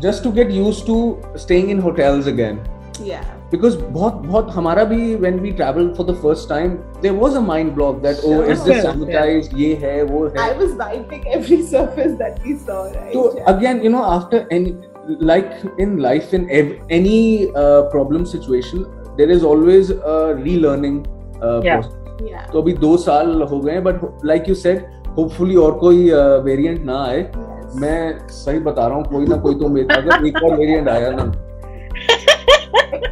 just 0.00 0.22
to 0.22 0.32
get 0.32 0.50
used 0.50 0.86
to 0.86 1.22
staying 1.36 1.70
in 1.70 1.78
hotels 1.78 2.26
again. 2.26 2.60
Yeah. 3.02 3.24
Because 3.50 3.76
बहुत 3.76 4.22
बहुत 4.26 4.50
हमारा 4.54 4.84
भी 4.88 5.20
when 5.20 5.40
we 5.42 5.52
traveled 5.60 5.96
for 5.96 6.04
the 6.04 6.14
first 6.24 6.48
time 6.48 6.76
there 7.00 7.14
was 7.14 7.34
a 7.34 7.40
mind 7.40 7.74
block 7.74 8.00
that 8.02 8.20
oh 8.24 8.42
is 8.42 8.62
this 8.64 8.84
sanitized 8.84 9.52
yeah. 9.52 9.58
ये 9.58 9.74
है 9.84 10.02
वो 10.10 10.26
है 10.28 10.44
I 10.44 10.52
was 10.60 10.76
wiping 10.82 11.24
every 11.38 11.60
surface 11.72 12.14
that 12.20 12.38
we 12.44 12.56
saw 12.66 12.84
right 12.84 13.12
so 13.12 13.24
yeah. 13.36 13.50
again 13.54 13.82
you 13.82 13.90
know 13.96 14.04
after 14.04 14.46
any 14.58 14.76
like 15.07 15.51
in 15.79 15.97
life 15.97 16.33
in 16.33 16.49
ev- 16.49 16.77
any 16.89 17.49
uh, 17.51 17.83
problem 17.89 18.25
situation 18.25 18.85
there 19.17 19.29
is 19.29 19.43
always 19.43 19.91
a 19.91 20.35
relearning 20.35 21.05
uh, 21.41 21.61
yeah. 21.61 21.79
process 21.79 21.93
yeah. 22.21 22.51
तो 22.51 22.61
अभी 22.61 22.73
दो 22.73 22.97
साल 22.97 23.41
हो 23.41 23.59
गए 23.59 23.79
but 23.79 24.25
like 24.25 24.49
you 24.49 24.55
said 24.55 24.85
hopefully 25.17 25.55
और 25.55 25.77
कोई 25.79 26.09
variant 26.43 26.79
uh, 26.79 26.85
ना 26.85 27.03
आए 27.03 27.31
yes. 27.31 27.75
मैं 27.81 28.27
सही 28.27 28.59
बता 28.59 28.87
रहा 28.87 28.97
हूँ 28.97 29.05
कोई 29.05 29.25
ना 29.25 29.37
कोई 29.37 29.55
तो 29.55 29.67
मेरे 29.67 29.95
अगर 29.95 30.25
एक 30.27 30.43
और 30.43 30.55
वेरिएंट 30.55 30.89
आया 30.89 31.11
ना 31.11 31.31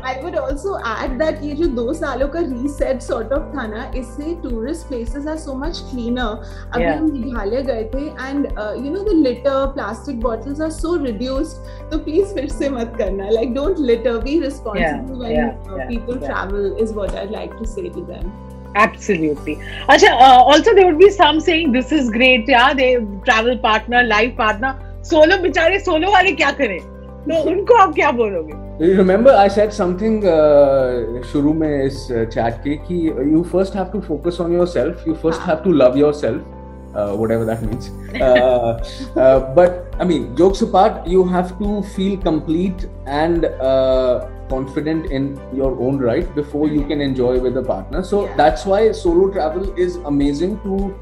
I 0.05 0.21
would 0.21 0.35
also 0.37 0.77
add 0.87 1.11
that 1.19 1.43
ये 1.43 1.53
जो 1.55 1.65
दो 1.75 1.93
सालों 1.93 2.27
का 2.27 2.39
रीसेट 2.39 3.01
सॉर्ट 3.01 3.31
ऑफ़ 3.33 3.43
था 3.55 3.65
ना 3.67 3.91
इससे 3.97 4.33
tourist 4.43 4.87
places 4.87 5.27
are 5.27 5.37
so 5.37 5.53
much 5.55 5.79
cleaner 5.91 6.41
अभी 6.75 6.85
हम 6.85 7.11
मेघालय 7.11 7.61
गए 7.61 7.83
थे 7.93 8.05
and 8.05 8.45
you 8.85 8.93
know 8.93 9.03
the 9.03 9.15
litter 9.17 9.65
plastic 9.73 10.19
bottles 10.21 10.61
are 10.61 10.71
so 10.71 10.95
reduced 11.03 11.91
तो 11.91 11.97
प्लीज़ 11.99 12.33
फिर 12.35 12.49
से 12.49 12.69
मत 12.69 12.93
करना. 12.97 13.29
Like 13.29 13.53
don't 13.53 13.79
litter 13.79 14.17
be 14.23 14.39
responsible 14.39 15.25
when 15.25 15.87
people 15.87 16.19
travel 16.25 16.75
is 16.81 16.93
what 16.93 17.15
I 17.15 17.29
like 17.31 17.53
to 17.59 17.65
say 17.65 17.89
to 17.89 18.01
them 18.01 18.31
Absolutely. 18.75 19.53
Acha, 19.87 20.11
uh, 20.11 20.43
also 20.51 20.71
there 20.73 20.85
would 20.85 20.97
be 20.99 21.09
some 21.09 21.39
saying 21.39 21.73
this 21.73 21.91
is 21.91 22.09
great, 22.09 22.47
yeah, 22.47 22.73
they 22.73 22.87
travel 23.25 23.59
partner, 23.65 24.01
life 24.03 24.35
partner. 24.37 24.71
Solo 25.03 25.37
बेचारे 25.41 25.79
solo 25.79 26.11
वाले 26.11 26.31
क्या 26.31 26.51
करें? 26.61 26.92
तो 27.28 27.42
उनको 27.50 27.74
आप 27.76 27.94
क्या 27.94 28.10
बोलोगे? 28.18 28.66
remember 28.98 29.32
I 29.32 29.48
said 29.48 29.72
something 29.72 30.20
uh, 30.24 31.22
शुरू 31.32 31.52
में 31.54 31.84
इस 31.84 32.06
chat 32.34 32.62
के 32.66 32.76
कि 32.86 33.00
you 33.32 33.42
first 33.54 33.74
have 33.74 33.90
to 33.96 34.00
focus 34.10 34.40
on 34.40 34.52
yourself. 34.52 35.04
You 35.06 35.16
first 35.24 35.42
have 35.50 35.62
to 35.64 35.74
love 35.82 35.96
yourself. 35.96 36.54
Uh, 36.94 37.14
whatever 37.14 37.44
that 37.44 37.62
means. 37.62 37.90
Uh, 38.18 38.82
uh, 39.14 39.54
but 39.54 39.94
I 40.00 40.04
mean, 40.04 40.34
jokes 40.34 40.62
apart, 40.62 41.06
you 41.06 41.24
have 41.24 41.56
to 41.58 41.82
feel 41.82 42.16
complete 42.16 42.86
and 43.06 43.44
uh, 43.44 44.26
confident 44.48 45.12
in 45.12 45.38
your 45.54 45.78
own 45.80 45.98
right 45.98 46.34
before 46.34 46.66
you 46.66 46.86
can 46.86 47.00
enjoy 47.00 47.38
with 47.38 47.56
a 47.58 47.62
partner. 47.62 48.02
So 48.02 48.24
yeah. 48.24 48.36
that's 48.36 48.64
why 48.64 48.90
solo 48.92 49.30
travel 49.30 49.72
is 49.78 49.96
amazing 49.96 50.58
to 50.62 50.94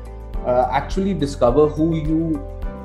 uh, 0.44 0.68
actually 0.70 1.14
discover 1.14 1.68
who 1.68 1.94
you 1.94 2.42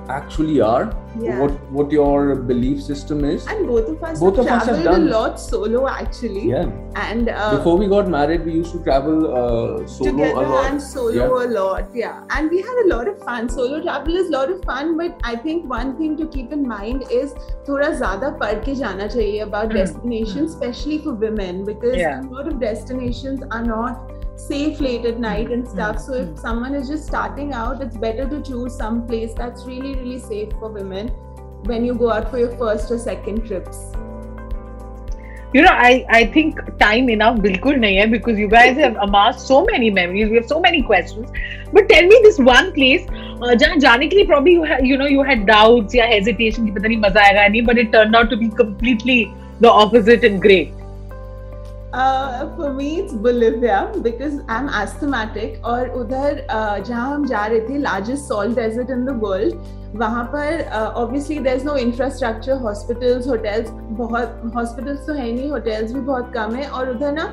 actually 0.09 0.59
are 0.59 0.93
yeah. 1.19 1.39
what 1.39 1.71
what 1.71 1.91
your 1.91 2.35
belief 2.35 2.81
system 2.81 3.23
is 3.25 3.45
and 3.47 3.67
both 3.67 3.87
of 3.87 4.03
us 4.03 4.19
both 4.19 4.37
have 4.37 4.45
of 4.45 4.51
us 4.51 4.65
have 4.65 4.83
done 4.83 5.07
a 5.07 5.11
lot 5.11 5.39
solo 5.39 5.87
actually 5.87 6.49
yeah 6.49 6.69
and 6.95 7.29
uh, 7.29 7.55
before 7.55 7.77
we 7.77 7.87
got 7.87 8.07
married 8.07 8.45
we 8.45 8.53
used 8.53 8.71
to 8.71 8.83
travel 8.83 9.27
uh, 9.27 9.87
solo 9.87 10.11
together 10.11 10.43
a 10.43 10.49
lot 10.49 10.71
and 10.71 10.81
solo 10.81 11.11
yeah. 11.11 11.45
a 11.45 11.49
lot 11.59 11.95
yeah 11.95 12.23
and 12.31 12.49
we 12.49 12.61
had 12.61 12.83
a 12.85 12.87
lot 12.93 13.07
of 13.07 13.19
fun 13.23 13.49
solo 13.49 13.81
travel 13.81 14.15
is 14.15 14.27
a 14.27 14.31
lot 14.31 14.51
of 14.51 14.63
fun 14.63 14.97
but 14.97 15.19
i 15.23 15.35
think 15.35 15.69
one 15.69 15.95
thing 15.97 16.15
to 16.17 16.27
keep 16.27 16.51
in 16.51 16.67
mind 16.67 17.05
is 17.09 17.35
थोड़ा 17.67 17.89
ज्यादा 17.97 18.29
पढ़ 18.39 18.63
के 18.65 18.75
जाना 18.75 19.07
चाहिए 19.07 19.41
about 19.41 19.69
mm. 19.69 19.77
destinations 19.81 20.53
especially 20.53 20.97
for 21.03 21.13
women 21.13 21.63
because 21.65 21.97
yeah. 21.97 22.21
a 22.21 22.33
lot 22.37 22.47
of 22.47 22.59
destinations 22.59 23.43
are 23.51 23.63
not 23.65 24.14
safe 24.36 24.80
late 24.80 25.04
at 25.04 25.18
night 25.18 25.50
and 25.50 25.64
mm-hmm. 25.64 25.74
stuff. 25.74 26.00
So 26.00 26.14
if 26.14 26.26
mm-hmm. 26.26 26.40
someone 26.40 26.74
is 26.74 26.88
just 26.88 27.06
starting 27.06 27.52
out, 27.52 27.82
it's 27.82 27.96
better 27.96 28.28
to 28.28 28.42
choose 28.42 28.76
some 28.76 29.06
place 29.06 29.34
that's 29.34 29.64
really, 29.66 29.94
really 29.94 30.18
safe 30.18 30.52
for 30.58 30.68
women 30.68 31.08
when 31.64 31.84
you 31.84 31.94
go 31.94 32.10
out 32.12 32.30
for 32.30 32.38
your 32.38 32.56
first 32.56 32.90
or 32.90 32.98
second 32.98 33.46
trips. 33.46 33.92
You 35.54 35.62
know, 35.62 35.70
I, 35.72 36.04
I 36.10 36.26
think 36.26 36.58
time 36.78 37.08
enough 37.08 37.36
bilkul 37.38 37.76
nahi 37.82 37.98
hai 38.00 38.06
because 38.06 38.38
you 38.38 38.48
guys 38.48 38.76
have 38.76 38.96
amassed 38.96 39.46
so 39.46 39.64
many 39.64 39.90
memories. 39.90 40.28
We 40.28 40.36
have 40.36 40.46
so 40.46 40.60
many 40.60 40.82
questions. 40.82 41.30
But 41.72 41.88
tell 41.88 42.02
me 42.02 42.20
this 42.24 42.38
one 42.38 42.72
place, 42.72 43.06
uh, 43.40 43.54
jahan 43.56 44.26
probably 44.26 44.52
you, 44.52 44.64
ha- 44.64 44.82
you 44.82 44.98
know 44.98 45.06
you 45.06 45.22
had 45.22 45.46
doubts, 45.46 45.94
or 45.94 46.02
hesitation, 46.02 46.66
ki 46.66 46.72
pata 46.72 46.88
nahi 46.88 47.00
maza 47.00 47.20
nahi, 47.20 47.64
but 47.64 47.78
it 47.78 47.92
turned 47.92 48.14
out 48.14 48.28
to 48.30 48.36
be 48.36 48.50
completely 48.50 49.32
the 49.60 49.70
opposite 49.70 50.24
and 50.24 50.42
great. 50.42 50.75
Uh, 51.96 52.54
for 52.56 52.74
me 52.74 53.00
it's 53.00 53.14
Bolivia 53.14 53.90
because 54.02 54.34
I'm 54.48 54.68
asthmatic 54.70 55.54
और 55.64 55.88
उधर 55.96 56.46
uh, 56.46 56.78
जहाँ 56.86 57.14
हम 57.14 57.24
जा 57.26 57.44
रहे 57.46 57.60
थे 57.68 57.80
largest 57.82 58.28
salt 58.28 58.54
desert 58.54 58.90
in 58.90 59.06
the 59.06 59.14
world 59.22 59.54
वहाँ 59.96 60.24
पर 60.34 60.62
obviously 60.72 61.38
there 61.38 61.56
is 61.56 61.64
no 61.64 61.76
infrastructure 61.76 62.58
hospitals 62.62 63.28
hotels 63.28 63.70
बहुत 64.00 64.42
हॉस्पिटल्स 64.56 65.06
तो 65.06 65.12
है 65.12 65.32
नहीं 65.32 65.50
होटल्स 65.50 65.92
भी 65.92 66.00
बहुत 66.00 66.30
कम 66.34 66.54
है 66.54 66.68
और 66.68 66.90
उधर 66.90 67.12
ना 67.12 67.24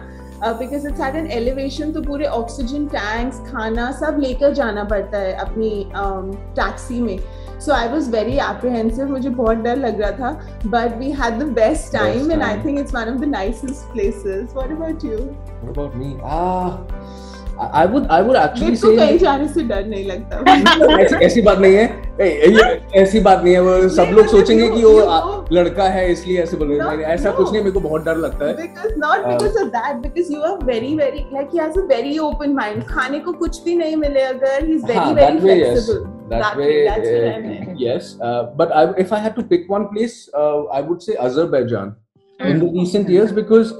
because 0.59 0.87
it's 0.87 1.01
at 1.01 1.15
an 1.15 1.27
elevation 1.31 1.91
तो 1.91 2.01
पूरे 2.01 2.25
ऑक्सीजन 2.39 2.85
टैंक्स 2.95 3.39
खाना 3.51 3.91
सब 3.99 4.19
लेकर 4.19 4.53
जाना 4.53 4.83
पड़ता 4.83 5.17
है 5.17 5.33
अपनी 5.39 5.71
टैक्सी 5.95 6.99
um, 6.99 7.05
में। 7.07 7.17
So 7.65 7.71
I 7.71 7.87
was 7.87 8.09
very 8.11 8.37
apprehensive 8.37 9.09
मुझे 9.09 9.29
बहुत 9.29 9.57
डर 9.57 9.75
लग 9.75 10.01
रहा 10.01 10.11
था 10.11 10.31
but 10.65 10.97
we 10.97 11.11
had 11.11 11.39
the 11.39 11.43
best 11.43 11.93
time 11.93 12.31
and 12.31 12.43
I 12.43 12.57
think 12.65 12.79
it's 12.79 12.95
one 12.95 13.13
of 13.13 13.21
the 13.21 13.25
nicest 13.25 13.91
places 13.93 14.53
what 14.53 14.71
about 14.71 15.05
you 15.05 15.17
what 15.17 15.77
about 15.77 15.95
me 15.95 16.15
ah 16.23 17.23
I 17.57 17.85
would 17.85 18.07
I 18.09 18.21
would 18.21 18.37
actually 18.37 18.75
say 18.75 18.97
कहीं 18.97 19.17
जाने 19.17 19.47
से 19.47 19.63
डर 19.63 19.85
नहीं 19.85 20.05
लगता। 20.05 20.99
ऐसी 21.01 21.15
ऐसी 21.15 21.41
बात 21.41 21.59
नहीं 21.59 21.75
है। 21.75 22.81
ऐसी 22.95 23.19
बात 23.19 23.43
नहीं 23.43 23.53
है। 23.53 23.59
वो 23.59 23.89
सब 23.89 24.09
लोग 24.13 24.27
सोचेंगे 24.27 24.69
कि 24.69 24.83
वो 24.83 25.45
लड़का 25.51 25.83
है 25.83 26.11
इसलिए 26.11 26.41
ऐसे 26.43 26.57
बोल 26.57 26.71
रहे 26.71 26.95
हैं। 26.95 27.13
ऐसा 27.13 27.31
कुछ 27.31 27.51
नहीं 27.51 27.61
मेरे 27.61 27.71
को 27.71 27.79
बहुत 27.79 28.05
डर 28.05 28.17
लगता 28.17 28.45
है। 28.45 28.55
Because 28.55 28.97
not 29.03 29.27
because 29.27 29.61
of 29.63 29.69
that 29.77 30.01
because 30.07 30.33
you 30.35 30.41
are 30.49 30.57
very 30.71 30.95
very 31.03 31.23
like 31.37 31.55
he 31.55 31.63
has 31.65 31.79
a 31.83 31.85
very 31.93 32.17
open 32.29 32.57
mind. 32.61 32.83
खाने 32.89 33.19
को 33.19 33.33
कुछ 33.33 33.63
भी 33.63 33.75
नहीं 33.75 33.95
मिले 33.95 34.21
अगर 34.21 34.67
he 34.67 34.75
is 34.79 34.91
very 34.91 35.15
very 35.21 35.39
flexible. 35.39 36.12
that 36.28 36.56
way 36.56 36.88
uh, 36.88 37.74
yes 37.76 38.16
uh, 38.20 38.50
but 38.56 38.72
I, 38.72 38.92
if 38.96 39.12
I 39.12 39.18
had 39.18 39.36
to 39.36 39.42
pick 39.42 39.68
one 39.68 39.88
place 39.88 40.28
uh, 40.34 40.64
I 40.64 40.80
would 40.80 41.02
say 41.02 41.16
Azerbaijan 41.16 41.96
in 42.40 42.58
the 42.60 42.66
recent 42.66 43.08
years 43.08 43.32
because 43.32 43.72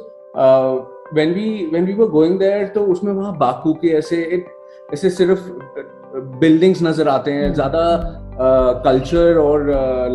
when 1.13 1.35
we 1.35 1.67
when 1.69 1.87
we 1.87 1.95
were 1.95 2.09
going 2.09 2.39
there 2.39 2.69
तो 2.75 2.85
उसमें 2.93 3.13
वहाँ 3.13 3.37
Baku 3.39 3.73
के 3.83 3.89
ऐसे 3.99 4.17
एक 4.37 4.47
ऐसे 4.95 5.11
सिर्फ 5.11 5.49
buildings 6.41 6.83
नजर 6.83 7.09
आते 7.09 7.33
हैं 7.33 7.53
ज्यादा 7.55 7.85
कल्चर 8.85 9.39
और 9.39 9.67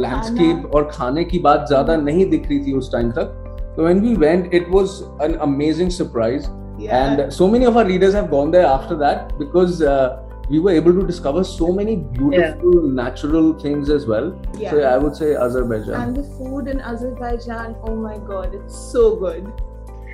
लैंडस्केप 0.02 0.72
और 0.76 0.90
खाने 0.94 1.24
की 1.32 1.40
बात 1.40 1.66
ज्यादा 1.70 1.96
नहीं 1.96 2.30
दिख 2.30 2.48
रही 2.50 2.60
थी 2.66 2.74
उस 2.78 2.92
टाइम 2.92 3.12
तक 3.12 3.40
तो 3.78 3.88
when 3.88 4.04
we 4.06 4.16
went 4.24 4.54
it 4.54 4.70
was 4.76 5.00
an 5.28 5.36
amazing 5.48 5.90
surprise 5.90 6.50
yeah. 6.80 7.06
and 7.06 7.34
so 7.34 7.48
many 7.48 7.66
of 7.66 7.78
our 7.78 7.86
readers 7.86 8.14
have 8.14 8.30
gone 8.30 8.52
there 8.52 8.66
after 8.66 8.98
that 9.04 9.34
because 9.40 9.82
uh, 9.82 10.20
we 10.49 10.59
were 10.59 10.71
able 10.71 10.93
to 10.93 11.07
discover 11.07 11.45
so 11.45 11.73
many 11.73 11.97
beautiful 11.97 12.87
yeah. 12.87 13.03
natural 13.03 13.59
things 13.59 13.91
as 13.91 14.07
well. 14.07 14.41
Yeah. 14.57 14.71
So 14.71 14.79
yeah, 14.79 14.95
I 14.95 14.99
would 14.99 15.15
say 15.15 15.35
Azerbaijan. 15.35 15.95
And 15.95 16.17
the 16.17 16.23
food 16.23 16.69
in 16.69 16.81
Azerbaijan, 16.81 17.77
oh 17.83 17.95
my 17.95 18.19
god, 18.19 18.55
it's 18.55 18.77
so 18.77 19.17
good. 19.17 19.53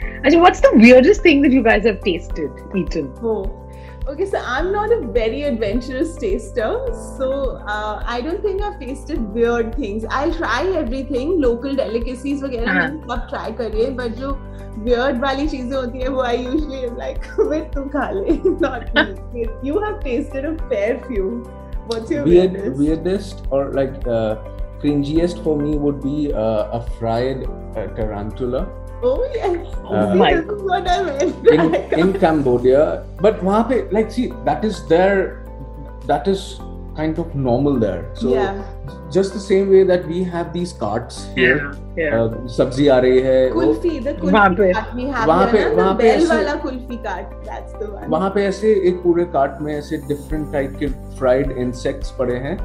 Actually, 0.03 0.39
what's 0.39 0.61
the 0.61 0.73
weirdest 0.75 1.23
thing 1.23 1.41
that 1.43 1.53
you 1.53 1.63
guys 1.63 1.85
have 1.85 2.01
tasted, 2.03 2.51
eaten? 2.75 3.13
Oh, 3.23 3.64
okay. 4.08 4.26
So 4.26 4.42
I'm 4.46 4.72
not 4.72 4.92
a 4.92 5.00
very 5.18 5.44
adventurous 5.44 6.16
taster, 6.16 6.70
so 7.18 7.30
uh, 7.68 8.04
I 8.06 8.22
don't 8.22 8.42
think 8.42 8.62
I've 8.62 8.80
tasted 8.80 9.22
weird 9.40 9.76
things. 9.76 10.06
I'll 10.10 10.34
try 10.34 10.64
everything, 10.84 11.40
local 11.42 11.76
delicacies 11.76 12.44
वगैरह 12.44 12.72
uh-huh. 12.72 12.90
मैंने 12.90 13.08
सब 13.08 13.30
try 13.30 13.52
करिए, 13.62 13.90
but 14.02 14.20
जो 14.20 14.36
weird 14.90 15.22
वाली 15.22 15.48
चीजें 15.48 15.76
होती 15.78 16.00
हैं 16.00 16.10
वो 16.10 16.26
I 16.26 16.36
usually 16.42 16.84
am 16.90 16.98
like, 16.98 17.32
wait 17.54 17.74
तुम 17.74 17.90
खा 17.96 18.10
ले, 18.20 18.38
not 18.60 18.94
me. 19.34 19.48
You 19.64 19.80
have 19.88 20.00
tasted 20.04 20.46
a 20.46 20.56
fair 20.70 21.00
few. 21.08 21.28
What's 21.88 22.12
your 22.12 22.24
Weird, 22.24 22.54
weirdest? 22.54 22.80
Weirdest 22.80 23.48
or 23.50 23.72
like 23.74 24.08
uh, 24.08 24.36
cringiest 24.82 25.44
for 25.44 25.58
me 25.58 25.78
would 25.78 26.02
be 26.02 26.32
uh, 26.34 26.78
a 26.80 26.82
fried 26.98 27.48
uh, 27.48 27.88
tarantula. 27.96 28.68
Oh 29.05 29.31
yes. 29.35 29.75
Uh, 29.85 30.15
my. 30.15 30.35
This 30.35 30.51
is 30.57 30.63
what 30.63 30.89
I 30.89 31.03
meant. 31.03 31.49
in, 31.49 31.75
in 32.01 32.13
Cambodia, 32.21 32.85
but 33.21 33.43
वहाँ 33.45 33.69
पे 33.71 33.93
like 33.93 34.11
see 34.11 34.29
that 34.45 34.65
is 34.65 34.87
their 34.89 35.45
that 36.07 36.29
is 36.29 36.47
kind 36.97 37.19
of 37.19 37.35
normal 37.35 37.79
there. 37.79 38.11
So 38.15 38.33
yeah. 38.35 38.63
just 39.11 39.35
the 39.35 39.41
same 39.41 39.71
way 39.71 39.83
that 39.85 40.07
we 40.07 40.23
have 40.25 40.53
these 40.53 40.73
carts 40.73 41.27
here. 41.35 41.75
Yeah. 41.97 42.05
yeah. 42.05 42.23
Uh, 42.23 42.47
सब्ज़ी 42.57 42.89
आ 42.89 42.99
रही 43.05 43.21
है 43.21 43.51
वहाँ 43.53 44.57
पे 44.57 44.73
वहाँ 45.75 45.95
पे 45.95 46.03
bell 46.03 46.27
वाला 46.29 46.55
kulfi 46.63 46.97
cart 47.09 47.47
that's 47.47 47.79
the 47.83 47.91
one. 47.91 48.09
वहाँ 48.17 48.31
पे 48.35 48.45
ऐसे 48.47 48.73
एक 48.89 49.03
पूरे 49.03 49.25
कार्ट 49.37 49.61
में 49.63 49.75
ऐसे 49.75 49.97
डिफरेंट 50.09 50.53
टाइप 50.53 50.77
के 50.81 50.87
फ्राइड 51.19 51.57
इंसेक्ट्स 51.67 52.11
पड़े 52.19 52.37
हैं 52.47 52.59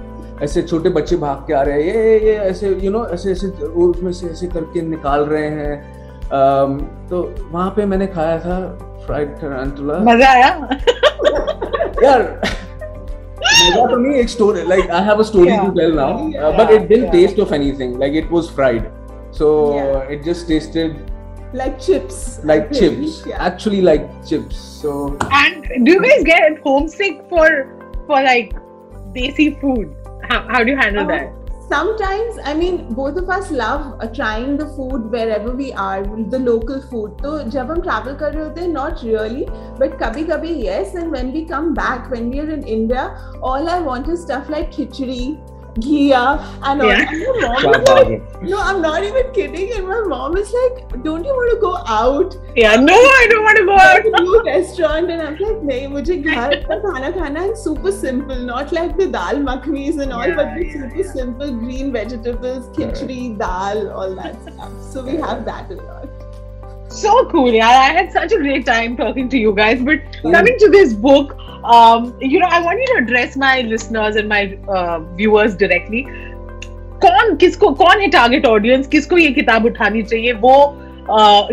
ऐसे 0.44 0.62
छोटे 0.62 0.90
बच्चे 0.96 1.16
भाग 1.18 1.46
के 1.48 1.54
आ 1.54 1.62
रहे 1.62 1.84
हैं 1.84 1.94
ये 1.94 2.20
ये 2.26 2.36
ऐसे 2.50 2.70
यू 2.84 2.92
नो 2.92 3.06
ऐसे 3.14 3.32
ऐसे 3.32 3.48
उसमें 3.86 4.12
से 4.20 4.28
ऐसे 4.28 4.48
करके 4.48 4.82
निकाल 4.82 5.26
रहे 5.26 5.50
हैं 5.50 5.74
um, 5.82 5.99
तो 6.33 7.23
वहां 7.53 7.71
पे 7.77 7.85
मैंने 7.87 8.07
खाया 8.17 8.39
था 8.41 8.59
फ्राइड 9.07 9.35
टरांटुला 9.41 9.99
मजा 10.11 10.29
आया 10.31 10.49
यार 12.03 12.23
मजा 13.43 13.87
तो 13.87 13.97
नहीं 13.97 14.15
एक 14.21 14.29
story 14.29 14.63
like 14.69 14.91
I 14.91 15.05
have 15.05 15.19
a 15.19 15.27
story 15.31 15.57
to 15.57 15.71
tell 15.81 15.97
now 15.97 16.53
but 16.59 16.71
it 16.71 16.89
didn't 16.89 17.11
taste 17.13 17.41
of 17.41 17.53
anything 17.53 17.99
like 18.01 18.17
it 18.25 18.31
was 18.33 18.49
fried 18.55 18.91
so 19.39 19.51
it 20.11 20.23
just 20.25 20.49
tasted 20.49 20.97
like 21.59 21.75
chips 21.81 22.17
like 22.51 22.71
chips 22.77 23.19
yeah. 23.27 23.43
actually 23.49 23.81
like 23.81 24.07
chips 24.29 24.57
so 24.83 24.95
and 25.41 25.69
do 25.87 25.93
you 25.93 26.01
guys 26.05 26.25
get 26.29 26.59
homesick 26.65 27.21
for 27.29 27.47
for 28.09 28.23
like 28.25 28.57
desi 29.17 29.47
food 29.61 29.95
how, 30.29 30.41
how 30.49 30.65
do 30.65 30.73
you 30.73 30.77
handle 30.77 31.05
uh, 31.05 31.13
that 31.13 31.38
Sometimes 31.72 32.40
i 32.52 32.54
mean 32.60 32.78
both 33.00 33.18
of 33.22 33.30
us 33.30 33.52
love 33.52 33.84
uh, 34.00 34.08
trying 34.08 34.58
the 34.58 34.66
food 34.78 35.12
wherever 35.12 35.52
we 35.52 35.72
are 35.74 36.04
the 36.30 36.40
local 36.40 36.82
food. 36.82 37.20
So 37.22 37.48
jab 37.48 37.68
hum 37.68 37.84
travel 37.84 38.16
kar 38.16 38.32
rahe 38.32 38.72
not 38.72 39.04
really 39.04 39.46
but 39.78 39.98
kabhi 40.00 40.26
kabhi 40.32 40.56
yes 40.64 40.96
and 40.96 41.12
when 41.12 41.32
we 41.32 41.46
come 41.54 41.74
back 41.74 42.10
when 42.16 42.32
we 42.32 42.40
are 42.40 42.50
in 42.58 42.64
india 42.78 43.06
all 43.52 43.70
i 43.76 43.80
want 43.92 44.10
is 44.16 44.22
stuff 44.28 44.50
like 44.56 44.72
khichdi 44.80 45.22
ghia 45.82 46.44
and 46.64 46.82
all. 46.82 46.88
Yeah. 46.88 47.10
And 47.12 47.64
my 47.64 47.78
mom 47.78 48.12
like, 48.12 48.42
no, 48.42 48.60
I'm 48.60 48.82
not 48.82 49.04
even 49.04 49.32
kidding. 49.34 49.74
And 49.74 49.88
my 49.88 50.02
mom 50.02 50.38
is 50.38 50.54
like, 50.54 51.04
don't 51.04 51.24
you 51.24 51.32
want 51.32 51.52
to 51.54 51.60
go 51.60 51.78
out? 51.88 52.36
Yeah, 52.56 52.76
no, 52.76 52.94
I 52.94 53.28
don't 53.30 53.44
want 53.44 53.58
to 53.58 53.66
go 53.66 53.78
out. 53.78 54.04
to 54.04 54.24
new 54.24 54.44
restaurant. 54.46 55.12
And 55.12 55.22
I'm 55.22 55.34
like, 55.34 55.62
nahi, 55.72 55.88
mujhe 55.96 56.24
ghar 56.28 56.50
ka 56.68 56.80
khana 56.86 57.12
khana 57.14 57.44
and 57.48 57.58
super 57.58 57.92
simple. 57.92 58.40
Not 58.52 58.72
like 58.72 58.98
the 58.98 59.08
dal 59.08 59.44
makhnis 59.50 60.02
and 60.02 60.14
all, 60.14 60.28
yeah, 60.28 60.36
but 60.36 60.66
yeah, 60.66 60.74
super 60.74 60.96
yeah. 60.96 61.12
simple 61.12 61.52
green 61.52 61.92
vegetables, 61.92 62.70
khichdi, 62.78 63.38
dal, 63.38 63.92
all 63.92 64.16
that 64.16 64.42
stuff. 64.42 64.72
So 64.82 65.04
we 65.04 65.18
have 65.18 65.46
that 65.46 65.72
a 65.72 65.76
lot. 65.76 66.10
So 66.92 67.30
cool, 67.30 67.52
yeah. 67.54 67.68
I 67.68 67.92
had 67.94 68.12
such 68.12 68.32
a 68.32 68.38
great 68.38 68.66
time 68.66 68.98
talking 68.98 69.30
to 69.30 69.38
you 69.38 69.54
guys. 69.54 69.82
But 69.82 70.00
coming 70.24 70.58
to 70.58 70.70
this 70.70 70.94
book, 70.94 71.38
um, 71.64 72.14
you 72.22 72.40
know, 72.40 72.48
I 72.48 72.62
want 72.62 72.80
you 72.80 72.88
to 72.88 72.98
address 73.04 73.36
my 73.36 73.62
listeners 73.62 74.16
and 74.16 74.30
my 74.30 74.58
uh, 74.68 75.00
viewers 75.20 75.56
directly. 75.56 76.04
कौन 77.04 77.36
किसको 77.42 77.70
कौन 77.82 78.02
है 78.02 78.08
target 78.12 78.46
audience 78.46 78.88
किसको 78.88 79.18
ये 79.18 79.32
किताब 79.32 79.66
उठानी 79.66 80.04
चाहिए? 80.04 80.34
वो 80.34 80.56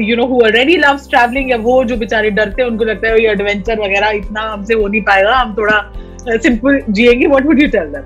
you 0.00 0.16
know 0.16 0.26
who 0.26 0.40
already 0.44 0.76
loves 0.76 1.08
travelling 1.10 1.50
या 1.50 1.56
वो 1.56 1.82
जो 1.84 1.96
बेचारे 1.96 2.30
डरते 2.30 2.62
हैं 2.62 2.68
उनको 2.70 2.84
लगता 2.84 3.08
है 3.08 3.22
ये 3.22 3.30
एडवेंचर 3.30 3.80
वगैरह 3.80 4.10
इतना 4.16 4.40
हमसे 4.52 4.74
हो 4.74 4.86
नहीं 4.88 5.02
पाएगा 5.02 5.34
हम 5.36 5.54
थोड़ा 5.58 5.78
simple 6.28 6.80
जिएँगे. 6.90 7.26
What 7.26 7.46
would 7.46 7.62
you 7.62 7.68
tell 7.68 7.92
them 7.94 8.04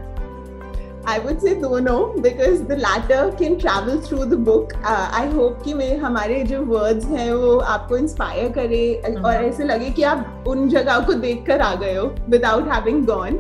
I 1.07 1.19
would 1.19 1.41
say 1.41 1.59
dono 1.59 2.15
because 2.21 2.63
the 2.65 2.77
latter 2.77 3.33
can 3.39 3.59
travel 3.59 4.01
through 4.01 4.27
the 4.27 4.37
book. 4.37 4.75
Uh, 4.85 5.11
I 5.13 5.27
hope 5.27 5.63
कि 5.65 5.75
मेरे 5.75 5.97
हमारे 5.97 6.43
जो 6.45 6.61
words 6.67 7.05
हैं 7.05 7.33
वो 7.33 7.57
आपको 7.75 7.99
inspire 7.99 8.53
करे 8.55 8.83
mm-hmm. 9.05 9.25
और 9.25 9.45
ऐसे 9.45 9.65
लगे 9.65 9.91
कि 9.91 10.03
आप 10.03 10.45
उन 10.49 10.69
जगह 10.69 10.99
को 11.07 11.15
देख 11.25 11.45
कर 11.47 11.61
आ 11.61 11.75
गए 11.75 11.97
हो 11.97 12.07
without 12.29 12.69
having 12.73 13.05
gone. 13.13 13.39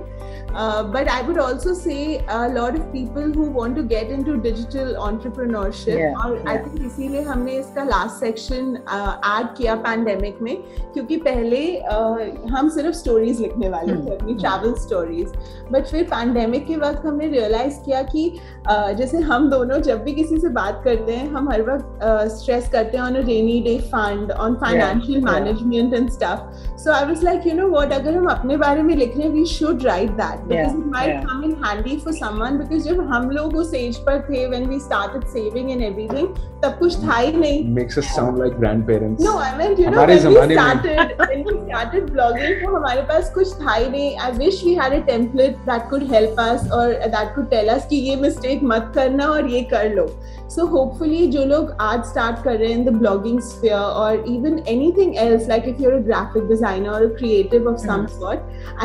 Uh, 0.52 0.82
but 0.82 1.08
I 1.08 1.22
would 1.22 1.38
also 1.38 1.74
say 1.74 2.24
a 2.28 2.48
lot 2.48 2.74
of 2.74 2.92
people 2.92 3.32
who 3.32 3.44
want 3.50 3.76
to 3.76 3.82
get 3.84 4.10
into 4.10 4.36
digital 4.36 4.94
entrepreneurship 4.98 5.98
yeah, 5.98 6.14
और 6.16 6.36
आई 6.38 6.56
yeah. 6.56 6.64
थिंक 6.66 6.86
इसीलिए 6.86 7.20
हमने 7.22 7.52
इसका 7.58 7.84
लास्ट 7.84 8.20
सेक्शन 8.20 8.74
ऐड 8.76 9.54
किया 9.56 9.74
पैंडेमिक 9.84 10.38
में 10.42 10.56
क्योंकि 10.94 11.16
पहले 11.18 11.60
uh, 11.92 12.50
हम 12.50 12.68
सिर्फ़ 12.68 12.96
स्टोरीज 12.96 13.40
लिखने 13.40 13.68
वाले 13.68 13.94
थे 13.94 14.14
अपनी 14.14 14.34
ट्रैवल 14.34 14.74
स्टोरीज 14.80 15.32
बट 15.72 15.86
फिर 15.86 16.04
पैंडेमिक 16.10 16.66
के 16.66 16.76
वक्त 16.76 17.06
हमने 17.06 17.28
रियलाइज़ 17.28 17.78
किया 17.84 18.02
कि 18.10 18.28
uh, 18.70 18.92
जैसे 18.92 19.18
हम 19.30 19.48
दोनों 19.50 19.80
जब 19.82 20.02
भी 20.04 20.14
किसी 20.14 20.38
से 20.40 20.48
बात 20.58 20.82
करते 20.84 21.12
हैं 21.12 21.30
हम 21.32 21.50
हर 21.52 21.62
वक्त 21.70 22.04
स्ट्रेस 22.38 22.64
uh, 22.64 22.72
करते 22.72 22.96
हैं 22.96 23.04
on 23.04 23.14
a 23.14 23.24
rainy 23.26 23.60
day 23.62 23.78
fund 23.94 24.32
on 24.32 24.54
financial 24.64 25.24
management 25.24 25.94
and 25.94 26.10
stuff 26.10 26.76
so 26.76 26.92
I 26.92 27.04
was 27.04 27.24
like 27.24 27.46
you 27.46 27.54
know 27.54 27.68
what 27.70 27.92
अगर 27.92 28.16
हम 28.16 28.26
अपने 28.30 28.56
बारे 28.66 28.82
में 28.82 28.94
लिख 28.96 29.16
रहे 29.16 29.26
हैं 29.26 29.34
we 29.34 29.44
should 29.54 29.82
write 29.84 30.10
that 30.16 30.39
that 30.39 30.47
because 30.47 30.73
yeah, 30.73 30.79
it 30.79 30.85
might 30.95 31.07
yeah. 31.07 31.23
come 31.23 31.43
in 31.43 31.55
handy 31.63 31.99
for 31.99 32.13
someone 32.13 32.57
because 32.57 32.87
जब 32.87 32.99
हम 33.13 33.29
लोग 33.37 33.55
उस 33.57 33.73
एज 33.73 33.97
पर 34.07 34.19
थे 34.29 34.47
when 34.49 34.67
we 34.73 34.79
started 34.87 35.27
saving 35.35 35.71
and 35.75 35.85
everything 35.89 36.27
तब 36.63 36.77
कुछ 36.79 36.95
था 37.03 37.17
ही 37.17 37.31
नहीं 37.37 37.73
makes 37.77 37.97
us 38.01 38.11
sound 38.17 38.39
like 38.43 38.57
grandparents 38.59 39.23
no 39.23 39.37
I 39.37 39.49
meant 39.57 39.79
you 39.79 39.89
know 39.95 40.05
when 40.05 40.27
we 40.27 40.55
started 40.55 41.23
when 41.23 41.43
we 41.49 41.55
started 41.65 42.11
blogging 42.13 42.63
तो 42.63 42.75
हमारे 42.75 43.01
पास 43.11 43.31
कुछ 43.35 43.53
था 43.61 43.73
ही 43.73 43.89
नहीं 43.89 44.15
I 44.27 44.31
wish 44.43 44.63
we 44.69 44.75
had 44.83 44.97
a 44.99 45.01
template 45.09 45.59
that 45.71 45.89
could 45.91 46.07
help 46.13 46.39
us 46.45 46.69
or 46.79 46.85
that 47.17 47.35
could 47.35 47.51
tell 47.55 47.75
us 47.75 47.85
कि 47.89 48.01
ये 48.09 48.15
mistake 48.23 48.63
मत 48.73 48.91
करना 48.95 49.27
और 49.35 49.49
ये 49.55 49.61
कर 49.73 49.93
लो 49.95 50.07
so 50.55 50.65
hopefully 50.73 51.25
जो 51.35 51.45
लोग 51.45 51.75
आज 51.81 52.03
start 52.13 52.43
कर 52.43 52.57
रहे 52.57 52.71
हैं 52.71 52.77
in 52.77 52.85
the 52.85 52.95
blogging 52.97 53.39
sphere 53.51 53.85
or 54.01 54.11
even 54.35 54.59
anything 54.75 55.17
else 55.25 55.47
like 55.53 55.69
if 55.73 55.79
you're 55.79 55.95
a 55.97 56.03
graphic 56.09 56.47
designer 56.49 56.91
or 56.97 57.03
a 57.05 57.13
creative 57.17 57.67
of 57.73 57.79
some 57.79 58.05
mm-hmm. 58.05 58.19
sort 58.19 58.39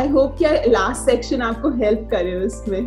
I 0.04 0.06
hope 0.16 0.38
कि 0.38 0.72
last 0.72 1.04
section 1.04 1.42
आपको 1.45 1.69
help 1.79 2.09
करे 2.11 2.35
उसमें। 2.45 2.79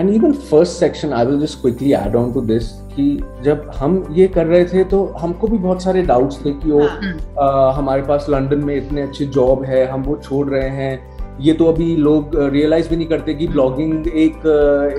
And 0.00 0.10
even 0.10 0.32
first 0.32 0.72
section 0.72 1.12
I 1.12 1.26
will 1.26 1.40
just 1.40 1.60
quickly 1.60 1.92
add 1.94 2.16
on 2.16 2.32
to 2.32 2.40
this 2.46 2.70
कि 2.90 3.04
जब 3.42 3.70
हम 3.76 4.04
ये 4.12 4.26
कर 4.28 4.46
रहे 4.46 4.64
थे 4.64 4.84
तो 4.84 5.04
हमको 5.20 5.48
भी 5.48 5.58
बहुत 5.58 5.82
सारे 5.82 6.02
डाउट्स 6.02 6.44
थे 6.44 6.50
कि 6.54 6.70
वो 6.70 6.80
हाँ. 6.80 7.72
हमारे 7.74 8.02
पास 8.02 8.26
लंदन 8.30 8.64
में 8.64 8.74
इतने 8.76 9.02
अच्छे 9.02 9.24
जॉब 9.26 9.64
है 9.64 9.86
हम 9.86 10.02
वो 10.02 10.16
छोड़ 10.22 10.46
रहे 10.48 10.68
हैं। 10.70 11.16
ये 11.40 11.52
तो 11.52 11.64
अभी 11.64 11.94
लोग 11.96 12.30
रियलाइज़ 12.52 12.88
भी 12.90 12.96
नहीं 12.96 13.06
करते 13.08 13.34
कि 13.34 13.46
ब्लॉगिंग 13.48 14.06
एक 14.08 14.46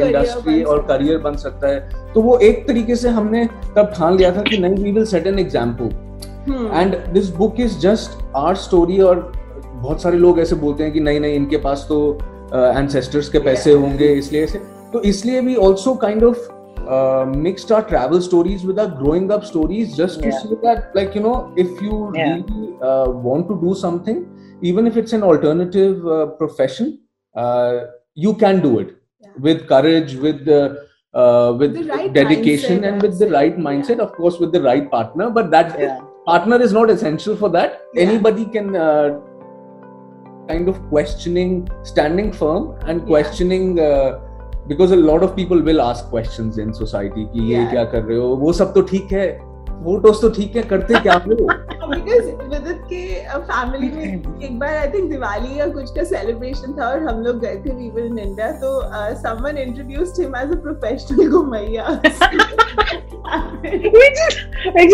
इंडस्ट्री 0.01 0.61
और 0.63 0.81
करियर 0.87 1.17
बन 1.19 1.35
सकता 1.37 1.67
है। 1.67 2.13
तो 2.13 2.21
वो 2.21 2.37
एक 2.39 2.67
तरीके 2.67 2.95
से 2.95 3.09
हमने 3.09 3.45
तब 3.75 3.91
ठान 3.97 4.17
लिया 4.17 4.31
था 4.31 4.41
कि 4.41 4.57
नहीं 4.57 4.83
we 4.83 4.91
will 4.91 5.05
set 5.05 5.27
an 5.27 5.39
example 5.39 5.89
and 6.73 6.95
this 7.13 7.29
book 7.35 7.59
is 7.59 7.77
just 7.79 8.17
our 8.35 8.55
story 8.57 8.99
और 9.01 9.31
बहुत 9.73 10.01
सारे 10.01 10.17
लोग 10.17 10.39
ऐसे 10.39 10.55
बोलते 10.55 10.83
हैं 10.83 10.93
कि 10.93 10.99
नहीं 10.99 11.19
नहीं 11.19 11.35
इनके 11.35 11.57
पास 11.57 11.85
तो 11.89 11.97
एंसेस्टर्स 12.53 13.25
uh, 13.25 13.31
के 13.31 13.39
पैसे 13.39 13.73
होंगे 13.73 14.13
इसलिए 14.13 14.43
ऐसे 14.43 14.59
तो 14.93 15.01
इसलिए 15.09 15.41
we 15.41 15.55
also 15.55 15.93
kind 16.05 16.23
of 16.23 16.47
mixed 16.89 17.71
our 17.71 17.83
travel 17.83 18.21
stories 18.21 18.63
with 18.63 18.79
our 18.79 18.87
growing 18.87 19.31
up 19.31 19.45
stories 19.45 19.95
just 19.95 20.21
to 20.21 20.29
yeah. 20.29 20.39
see 20.39 20.55
that 20.63 20.95
like 20.95 21.13
you 21.13 21.21
know 21.21 21.53
if 21.55 21.81
you 21.81 22.11
yeah. 22.15 22.35
really 22.35 22.73
uh, 22.81 23.09
want 23.09 23.47
to 23.47 23.59
do 23.61 23.75
something 23.75 24.25
even 24.61 24.87
if 24.87 24.97
it's 24.97 25.13
an 25.13 25.23
alternative 25.23 26.07
uh, 26.07 26.25
profession 26.41 26.99
uh, 27.35 27.85
you 28.15 28.33
can 28.33 28.59
do 28.61 28.79
it 28.79 28.95
yeah. 29.19 29.29
with 29.39 29.67
courage 29.67 30.15
with 30.15 30.47
uh, 30.47 31.53
with 31.59 31.77
right 31.87 32.13
dedication 32.13 32.79
mindset, 32.79 32.87
and 32.87 33.01
with 33.01 33.19
the 33.19 33.29
right 33.29 33.57
mindset 33.57 33.99
of 33.99 34.11
course 34.13 34.39
with 34.39 34.51
the 34.51 34.61
right 34.61 34.89
partner 34.89 35.29
but 35.29 35.51
that 35.51 35.77
partner 36.25 36.61
is 36.61 36.73
not 36.73 36.89
essential 36.89 37.35
for 37.35 37.49
that 37.49 37.81
anybody 37.95 38.45
can 38.45 38.75
uh, 38.75 39.19
kind 40.49 40.67
of 40.67 40.77
questioning 40.89 41.69
standing 41.83 42.31
firm 42.31 42.73
and 42.87 43.05
questioning 43.05 43.77
Yeah. 43.77 43.83
uh, 43.83 44.25
because 44.67 44.91
a 44.93 44.95
lot 44.95 45.23
of 45.23 45.31
people 45.35 45.61
will 45.61 45.79
ask 45.81 46.09
questions 46.09 46.59
in 46.59 46.71
society 46.71 47.23
कि 47.25 47.53
ये 47.53 47.65
क्या 47.65 47.83
कर 47.83 48.01
रहे 48.01 48.17
हो? 48.17 48.27
वो 48.27 48.53
सब 48.53 48.73
तो 48.73 48.81
ठीक 48.81 49.11
है। 49.11 49.49
फ़ोटोज़ 49.83 50.21
तो 50.21 50.29
ठीक 50.29 50.55
है 50.55 50.63
करते 50.63 50.99
क्या 50.99 51.13
हो? 51.13 51.35
बिकॉज़ 51.89 52.25
विदित 52.49 52.81
के 52.93 53.01
फैमिली 53.37 53.89
में 53.89 54.41
एक 54.43 54.59
बार 54.59 54.75
आई 54.77 54.87
थिंक 54.87 55.09
दिवाली 55.11 55.59
या 55.59 55.67
कुछ 55.67 55.91
का 55.95 56.03
सेलिब्रेशन 56.03 56.73
था 56.79 56.89
और 56.89 56.99
हम 56.99 57.21
लोग 57.21 57.39
गए 57.39 57.55
थे 57.55 57.75
वी 57.75 58.05
इन 58.05 58.19
इंडिया 58.19 58.51
तो 58.51 58.81
someone 59.21 59.57
introduced 59.57 60.21
him 60.21 60.35
as 60.35 60.51
a 60.51 60.61
professional 60.61 61.29
घुमैया। 61.29 62.01
Which 63.63 64.19
is 64.25 64.35
which 64.75 64.93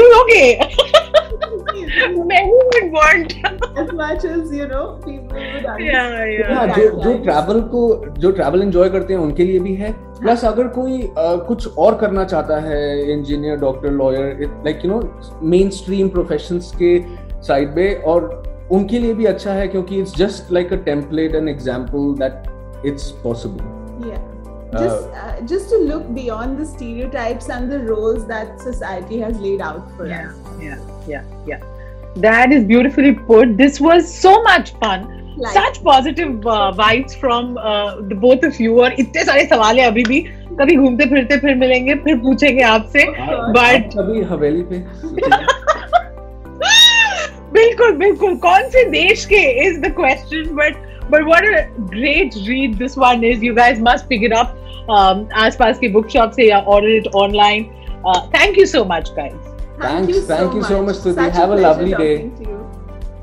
many 2.32 2.60
would 2.72 2.92
want? 2.92 3.34
जो 8.20 8.32
ट्रैवल 8.32 8.62
एंजॉय 8.62 8.90
करते 8.90 9.14
हैं 9.14 9.20
उनके 9.22 9.44
लिए 9.44 9.60
भी 9.60 9.76
है। 9.76 9.92
प्लस 10.20 10.46
अगर 10.46 10.68
कोई 10.68 11.10
कुछ 11.18 11.78
और 11.78 11.96
करना 11.98 12.24
चाहता 12.24 12.60
है 12.60 13.12
engineer 13.14 13.58
doctor 13.58 13.92
lawyer 13.92 14.44
like 14.66 14.86
you 14.86 14.92
know 14.92 15.02
mainstream 15.70 16.10
profession 16.10 16.60
के 16.80 17.00
साइड 17.48 17.76
पे 17.76 17.94
और 18.06 18.44
उनके 18.72 19.00
लिए 19.00 19.14
भी 19.14 19.26
अच्छा 19.26 19.54
है 19.54 19.68
क्योंकि 19.68 20.00
it's 20.00 20.16
just 20.18 20.52
like 20.52 20.74
a 20.74 20.78
template 20.86 21.36
an 21.36 21.50
example 21.50 22.14
that 22.20 22.86
it's 22.86 23.10
possible 23.24 23.74
just 25.44 25.70
to 25.70 25.78
look 25.86 26.04
beyond 26.14 26.60
the 26.60 26.66
stereotypes 26.66 27.50
and 27.50 27.70
the 27.72 27.86
roles 27.88 28.22
that 28.24 28.58
society 28.60 29.20
has 29.20 29.42
laid 29.42 29.62
out 29.62 29.98
for 29.98 30.12
us 30.12 30.45
yeah 30.63 30.79
yeah 31.09 31.23
yeah 31.47 31.61
that 32.17 32.53
is 32.53 32.65
beautifully 32.65 33.13
put 33.31 33.57
this 33.57 33.81
was 33.81 34.13
so 34.13 34.43
much 34.43 34.73
fun 34.81 35.09
like, 35.37 35.53
such 35.53 35.83
positive 35.85 36.47
uh, 36.47 36.73
vibes 36.73 37.15
from 37.19 37.57
uh, 37.59 38.01
the 38.13 38.19
both 38.27 38.43
of 38.43 38.61
you 38.61 38.79
और 38.81 39.01
इतने 39.01 39.25
सारे 39.25 39.47
सवाल 39.47 39.79
है 39.81 39.87
अभी 39.87 40.05
भी 40.09 40.21
कभी 40.61 40.77
घूमते 40.77 41.07
फिरते 41.11 41.37
फिर 41.41 41.55
मिलेंगे 41.55 41.95
फिर 42.05 42.17
पूछेंगे 42.27 42.63
आपसे 42.63 43.07
बट 43.57 43.91
कभी 43.97 44.23
हवेली 44.33 44.63
पे 44.73 44.79
बिल्कुल 47.53 47.93
बिल्कुल 47.97 48.37
कौन 48.47 48.69
से 48.71 48.85
देश 48.91 49.25
के 49.33 49.43
is 49.67 49.79
the 49.81 49.95
question 49.97 50.55
but 50.57 50.89
but 51.13 51.27
what 51.27 51.45
a 51.45 51.69
great 51.93 52.37
read 52.49 52.79
this 52.79 52.97
one 52.97 53.25
is 53.25 53.43
you 53.43 53.55
guys 53.55 53.81
must 53.81 54.09
pick 54.09 54.23
it 54.23 54.35
up 54.41 54.53
um, 54.89 55.25
आसपास 55.45 55.79
की 55.79 55.89
बुक 55.95 56.09
शॉप 56.09 56.31
से 56.37 56.49
या 56.49 56.65
order 56.75 56.93
it 56.99 57.09
online 57.23 57.65
uh, 58.05 58.21
thank 58.35 58.61
you 58.61 58.67
so 58.75 58.85
much 58.93 59.11
guys 59.17 59.49
thank 59.80 60.08
thanks 60.08 60.08
you 60.10 60.22
so 60.22 60.28
thank 60.28 60.54
you 60.54 60.64
so 60.64 60.84
much 60.84 60.96
Stuti 60.96 61.32
have 61.32 61.52
a 61.52 61.56
lovely 61.56 61.94
day 61.94 62.32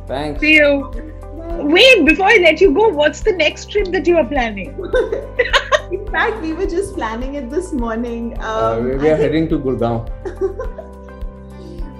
thanks 0.06 0.40
see 0.40 0.54
you 0.56 1.12
Wait, 1.54 2.06
before 2.06 2.26
I 2.26 2.36
let 2.36 2.60
you 2.60 2.72
go, 2.72 2.88
what's 2.88 3.20
the 3.20 3.32
next 3.32 3.70
trip 3.70 3.88
that 3.88 4.06
you 4.06 4.16
are 4.16 4.24
planning? 4.24 4.70
In 5.92 6.06
fact, 6.06 6.40
we 6.40 6.54
were 6.54 6.66
just 6.66 6.94
planning 6.94 7.34
it 7.34 7.50
this 7.50 7.72
morning. 7.72 8.32
Um, 8.38 8.42
uh, 8.42 8.80
we 8.80 8.92
are 8.92 8.98
think... 9.00 9.18
heading 9.20 9.48
to 9.50 9.58
Gurgaon. 9.58 10.88